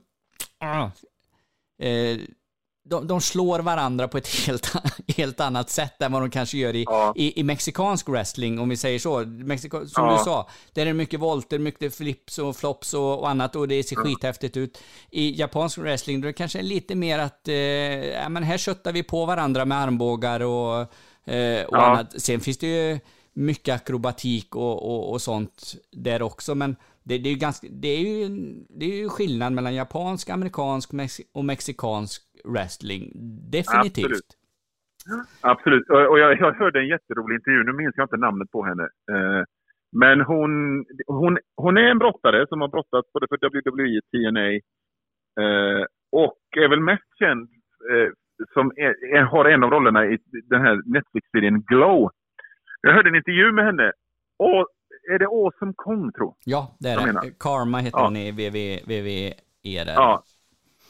[0.58, 0.90] ah,
[1.78, 2.18] eh,
[2.86, 4.72] de, de slår varandra på ett helt,
[5.16, 7.12] helt annat sätt än vad de kanske gör i, Ja.
[7.16, 9.20] i, i mexikansk wrestling, om vi säger så.
[9.24, 10.12] Mexiko, som Ja.
[10.18, 13.68] du sa, där är det mycket volter, mycket flips och flops och, och annat och
[13.68, 14.78] det ser skithäftigt ut.
[15.10, 18.92] I japansk wrestling då är det kanske lite mer att, eh, ja, men här köttar
[18.92, 20.80] vi på varandra med armbågar och,
[21.32, 21.82] eh, och Ja.
[21.86, 22.20] annat.
[22.22, 22.98] Sen finns det ju
[23.32, 27.88] mycket akrobatik och, och, och sånt där också, men det, det är ju ganska, det
[27.88, 28.28] är ju,
[28.68, 30.90] det är ju skillnad mellan japansk, amerikansk
[31.32, 33.12] och mexikansk wrestling.
[33.50, 34.04] Definitivt.
[34.04, 34.30] Absolut.
[35.40, 35.90] Absolut.
[35.90, 38.82] Och jag, jag hörde en jätterolig intervju, nu minns jag inte namnet på henne.
[38.82, 39.42] Eh,
[39.92, 44.48] men hon, hon, hon är en brottare som har brottats både för WWE och TNA.
[45.44, 47.48] Eh, och är väl mest känd
[47.92, 48.08] eh,
[48.54, 50.18] som är, har en av rollerna i
[50.50, 52.10] den här Netflix-serien Glow.
[52.80, 53.92] Jag hörde en intervju med henne.
[54.38, 54.66] Och
[55.12, 57.38] är det Awesome Kong, tror Ja, det är det.
[57.38, 58.04] Karma heter Ja.
[58.04, 59.94] hon i VV, VVE där.
[59.94, 60.22] Ja.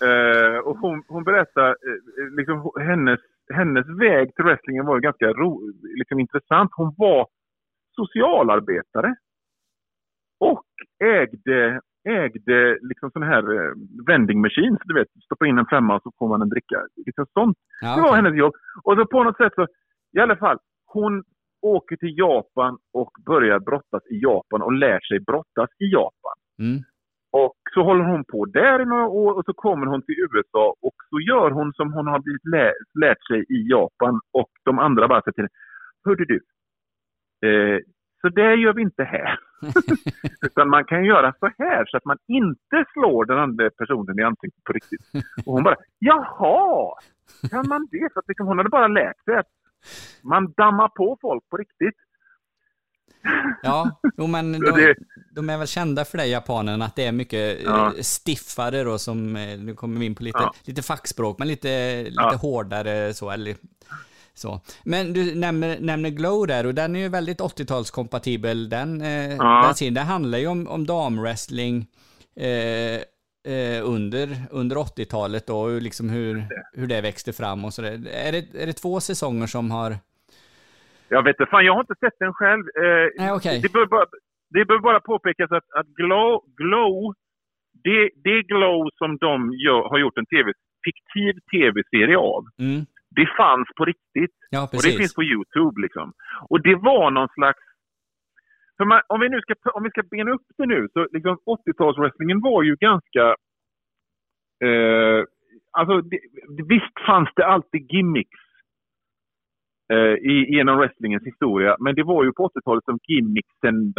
[0.03, 3.21] Eh, och hon, hon berättar, eh, liksom, ho- hennes,
[3.55, 6.71] hennes väg till wrestlingen var ganska ro, liksom, intressant.
[6.75, 7.27] Hon var
[7.97, 9.15] socialarbetare
[10.41, 10.65] och
[11.05, 13.73] ägde, ägde liksom sån här eh,
[14.07, 16.77] vending machines, du vet, stoppa in en femma så får man en dricka.
[17.07, 17.59] Liksom sånt.
[17.81, 18.55] Ja, Det var hennes jobb.
[18.83, 19.67] Och så på något sätt så,
[20.17, 21.25] i alla fall, hon
[21.63, 26.37] åker till Japan och börjar brottas i Japan och lär sig brottas i Japan.
[26.59, 26.83] Mm.
[27.43, 30.75] Och så håller hon på där i några år och så kommer hon till USA
[30.83, 34.79] och så gör hon som hon har blivit lä lärt sig i Japan och de
[34.79, 35.49] andra bara säger till
[36.05, 36.41] Hörde du,
[37.49, 37.79] eh,
[38.21, 39.39] så det gör vi inte här.
[40.47, 44.23] Utan man kan göra så här så att man inte slår den andra personen i
[44.23, 45.01] ansiktet på riktigt.
[45.47, 46.95] Och hon bara, jaha,
[47.51, 48.09] kan man det?
[48.13, 49.53] Så att liksom, hon hade bara lärt sig att
[50.23, 51.99] man dammar på folk på riktigt.
[53.63, 54.95] Ja, jo men de,
[55.35, 57.87] de är väl kända för det, japanerna, att det är mycket Ja.
[57.87, 60.55] eh, stiffare då som, eh, nu kommer vi in på lite, Ja.
[60.65, 62.37] lite fackspråk, men lite, lite Ja.
[62.37, 63.57] hårdare så, eller
[64.35, 64.61] så.
[64.85, 69.75] Men du nämner, nämner Glow där och den är ju väldigt 80-talskompatibel, den, eh, Ja.
[69.81, 69.95] den.
[69.95, 71.87] Det handlar ju om, om damwrestling
[72.37, 73.01] eh,
[73.55, 78.07] eh, under, under 80-talet då, och liksom hur, hur det växte fram och sådär.
[78.13, 79.99] Är det, är det två säsonger som har...
[81.09, 82.65] Jag vet inte, fan jag har inte sett den själv.
[82.85, 83.61] Eh, Nej, okej.
[83.63, 84.07] det, bör bara,
[84.51, 87.15] det bör bara påpekas att, att Glow, Glow
[87.85, 90.53] det, det Glow som de gör, har gjort en TV,
[90.85, 92.81] fiktiv tv-serie av, Mm.
[93.17, 94.37] det fanns på riktigt.
[94.51, 96.13] Ja, Och det finns på Youtube liksom.
[96.51, 97.59] Och det var någon slags...
[98.85, 102.41] Man, om, vi nu ska, om vi ska bena upp det nu, så liksom 80-talswrestlingen
[102.43, 103.25] var ju ganska...
[104.65, 105.21] Eh,
[105.73, 106.19] alltså, det,
[106.69, 108.41] visst fanns det alltid gimmicks
[110.21, 113.95] i, genom wrestlingens historia, men det var ju på 80-talet som gimmicksen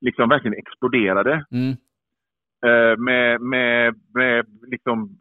[0.00, 1.44] liksom verkligen exploderade.
[1.50, 1.76] Mm.
[2.66, 5.18] Eh, med, med, med liksom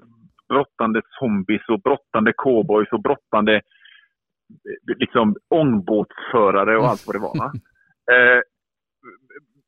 [0.50, 7.38] brottande zombies och brottande cowboys och brottande eh, liksom ångbåtsförare och allt vad det var.
[7.40, 7.52] Va?
[8.14, 8.42] eh,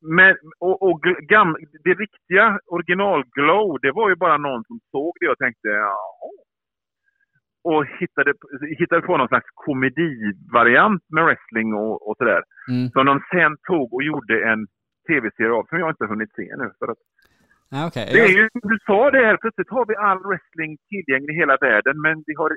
[0.01, 5.29] men, och, och gam, det riktiga original-glow, det var ju bara någon som såg det
[5.29, 5.95] och tänkte ja.
[7.63, 8.33] Och hittade,
[8.79, 12.41] hittade på någon slags komedivariant med wrestling och, och sådär.
[12.69, 12.89] Mm.
[12.89, 14.67] Som de sen tog och gjorde en
[15.07, 16.71] tv-serie av som jag inte hunnit se nu.
[16.79, 17.01] För att
[17.71, 18.09] Ja, okej.
[18.13, 21.39] det är ju som du sa det här, plötsligt har vi all wrestling tillgänglig i
[21.41, 22.49] hela världen men vi har,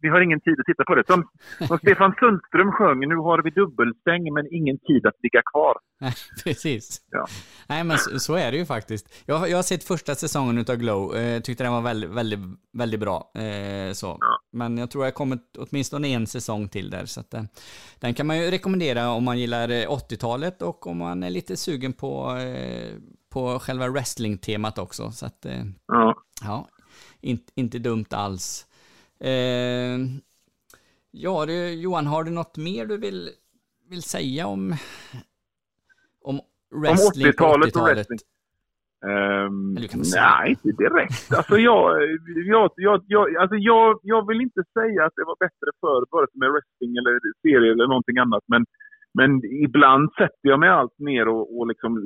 [0.00, 1.06] vi har ingen tid att titta på det.
[1.06, 1.20] Som,
[1.68, 5.74] som Stefan Sundström sjöng, nu har vi dubbelstäng men ingen tid att ligga kvar.
[6.00, 6.12] Nej,
[6.44, 7.00] precis.
[7.10, 7.26] Ja.
[7.68, 9.24] Nej, men så, så är det ju faktiskt.
[9.26, 12.40] Jag, jag har sett första säsongen utav Glow, eh, tyckte den var väldigt, väldigt,
[12.78, 13.32] väldigt bra.
[13.34, 14.18] Eh, så.
[14.52, 17.04] Men jag tror jag kommer åtminstone en säsong till där.
[17.04, 17.42] Så att, eh,
[18.00, 21.56] den kan man ju rekommendera om man gillar eh, 80-talet och om man är lite
[21.56, 22.94] sugen på, eh,
[23.38, 25.10] på själva wrestling-temat också.
[25.10, 26.16] Så att, eh, Ja.
[26.42, 26.68] ja,
[27.20, 28.66] inte, inte dumt alls.
[29.20, 29.98] Eh,
[31.10, 33.30] ja, du, Johan, har du något mer du vill,
[33.90, 34.74] vill säga om,
[36.22, 36.40] om
[36.82, 37.96] wrestling på 80-talet och 80-talet?
[37.96, 38.18] wrestling.
[40.04, 40.30] Säga?
[40.38, 41.32] nej, inte direkt.
[41.32, 41.82] Alltså, jag,
[42.46, 46.26] jag, jag, jag, alltså jag, jag vill inte säga att det var bättre förr, vare
[46.30, 48.44] sig med wrestling eller serier eller någonting annat.
[48.46, 48.66] Men,
[49.14, 52.04] men ibland sätter jag mig allt ner och, och liksom,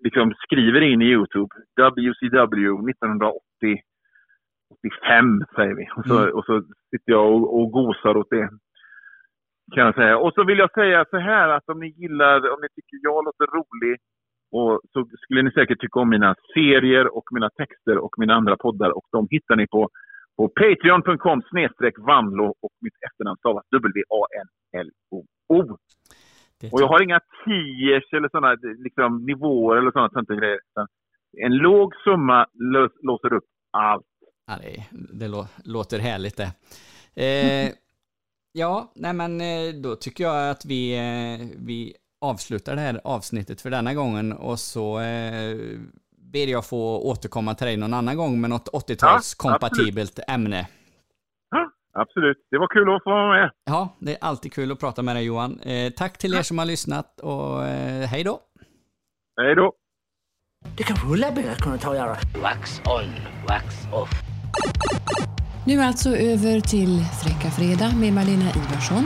[0.00, 3.40] liksom skriver in i Youtube WCW 1980
[4.70, 5.84] 85 säger vi.
[5.96, 6.34] Och så, Mm.
[6.34, 8.48] och så sitter jag och, och gosar åt det.
[9.74, 10.18] Kan jag säga.
[10.18, 13.24] Och så vill jag säga så här att om ni gillar, om ni tycker jag
[13.24, 13.96] låter rolig
[14.52, 18.56] och så skulle ni säkert tycka om mina serier och mina texter och mina andra
[18.56, 19.88] poddar och de hittar ni på,
[20.36, 25.62] på patreon.com snedstreck vanlo och mitt efternamn stavas W-A-N-L-O-O.
[25.62, 25.76] Det
[26.72, 30.58] Och jag har inga tiers eller sådana liksom, nivåer eller sådana sånt grejer.
[31.44, 34.06] En låg summa lös, låser upp allt.
[34.46, 36.52] Ja, det, det lå, låter härligt det.
[37.24, 37.72] Eh,
[38.52, 43.60] ja, nej men eh, då tycker jag att vi, eh, vi avslutar det här avsnittet
[43.60, 45.56] för denna gången och så eh,
[46.32, 50.66] ber jag få återkomma till dig någon annan gång med något 80-talskompatibelt ämne.
[52.02, 52.36] Absolut.
[52.50, 53.50] Det var kul att få vara med.
[53.64, 55.60] Ja, det är alltid kul att prata med dig Johan.
[55.60, 58.40] Eh, tack till er som har lyssnat och eh, hej då!
[59.40, 59.72] Hej då!
[60.76, 62.16] Det kanske Ulla bättre kunde ta och göra.
[62.42, 63.10] Wax on,
[63.48, 64.10] wax off.
[65.66, 69.04] Nu alltså över till Fräcka Fredag med Malena Ivarsson.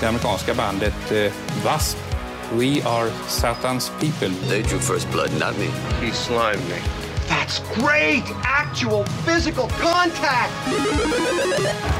[0.00, 2.16] Det amerikanska bandet eh, W.A.S.P.
[2.52, 4.48] We are Satan's people.
[4.48, 5.66] They drew first blood, not me.
[6.06, 7.05] He slimed me.
[7.28, 8.24] That's great!
[8.44, 10.52] Actual physical contact!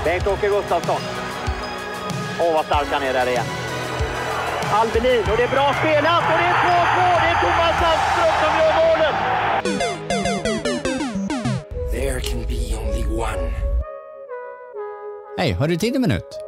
[0.05, 1.01] Bengt-Åke Gustafsson.
[2.41, 3.45] Åh, vad stark han är där igen.
[4.73, 7.21] Albelin, och det är bra spelat och det är 2-2!
[7.23, 9.17] Det är Thomas Sandström som gör målet!
[11.93, 13.53] There can be only one.
[15.39, 16.46] Hej, har du tid en minut?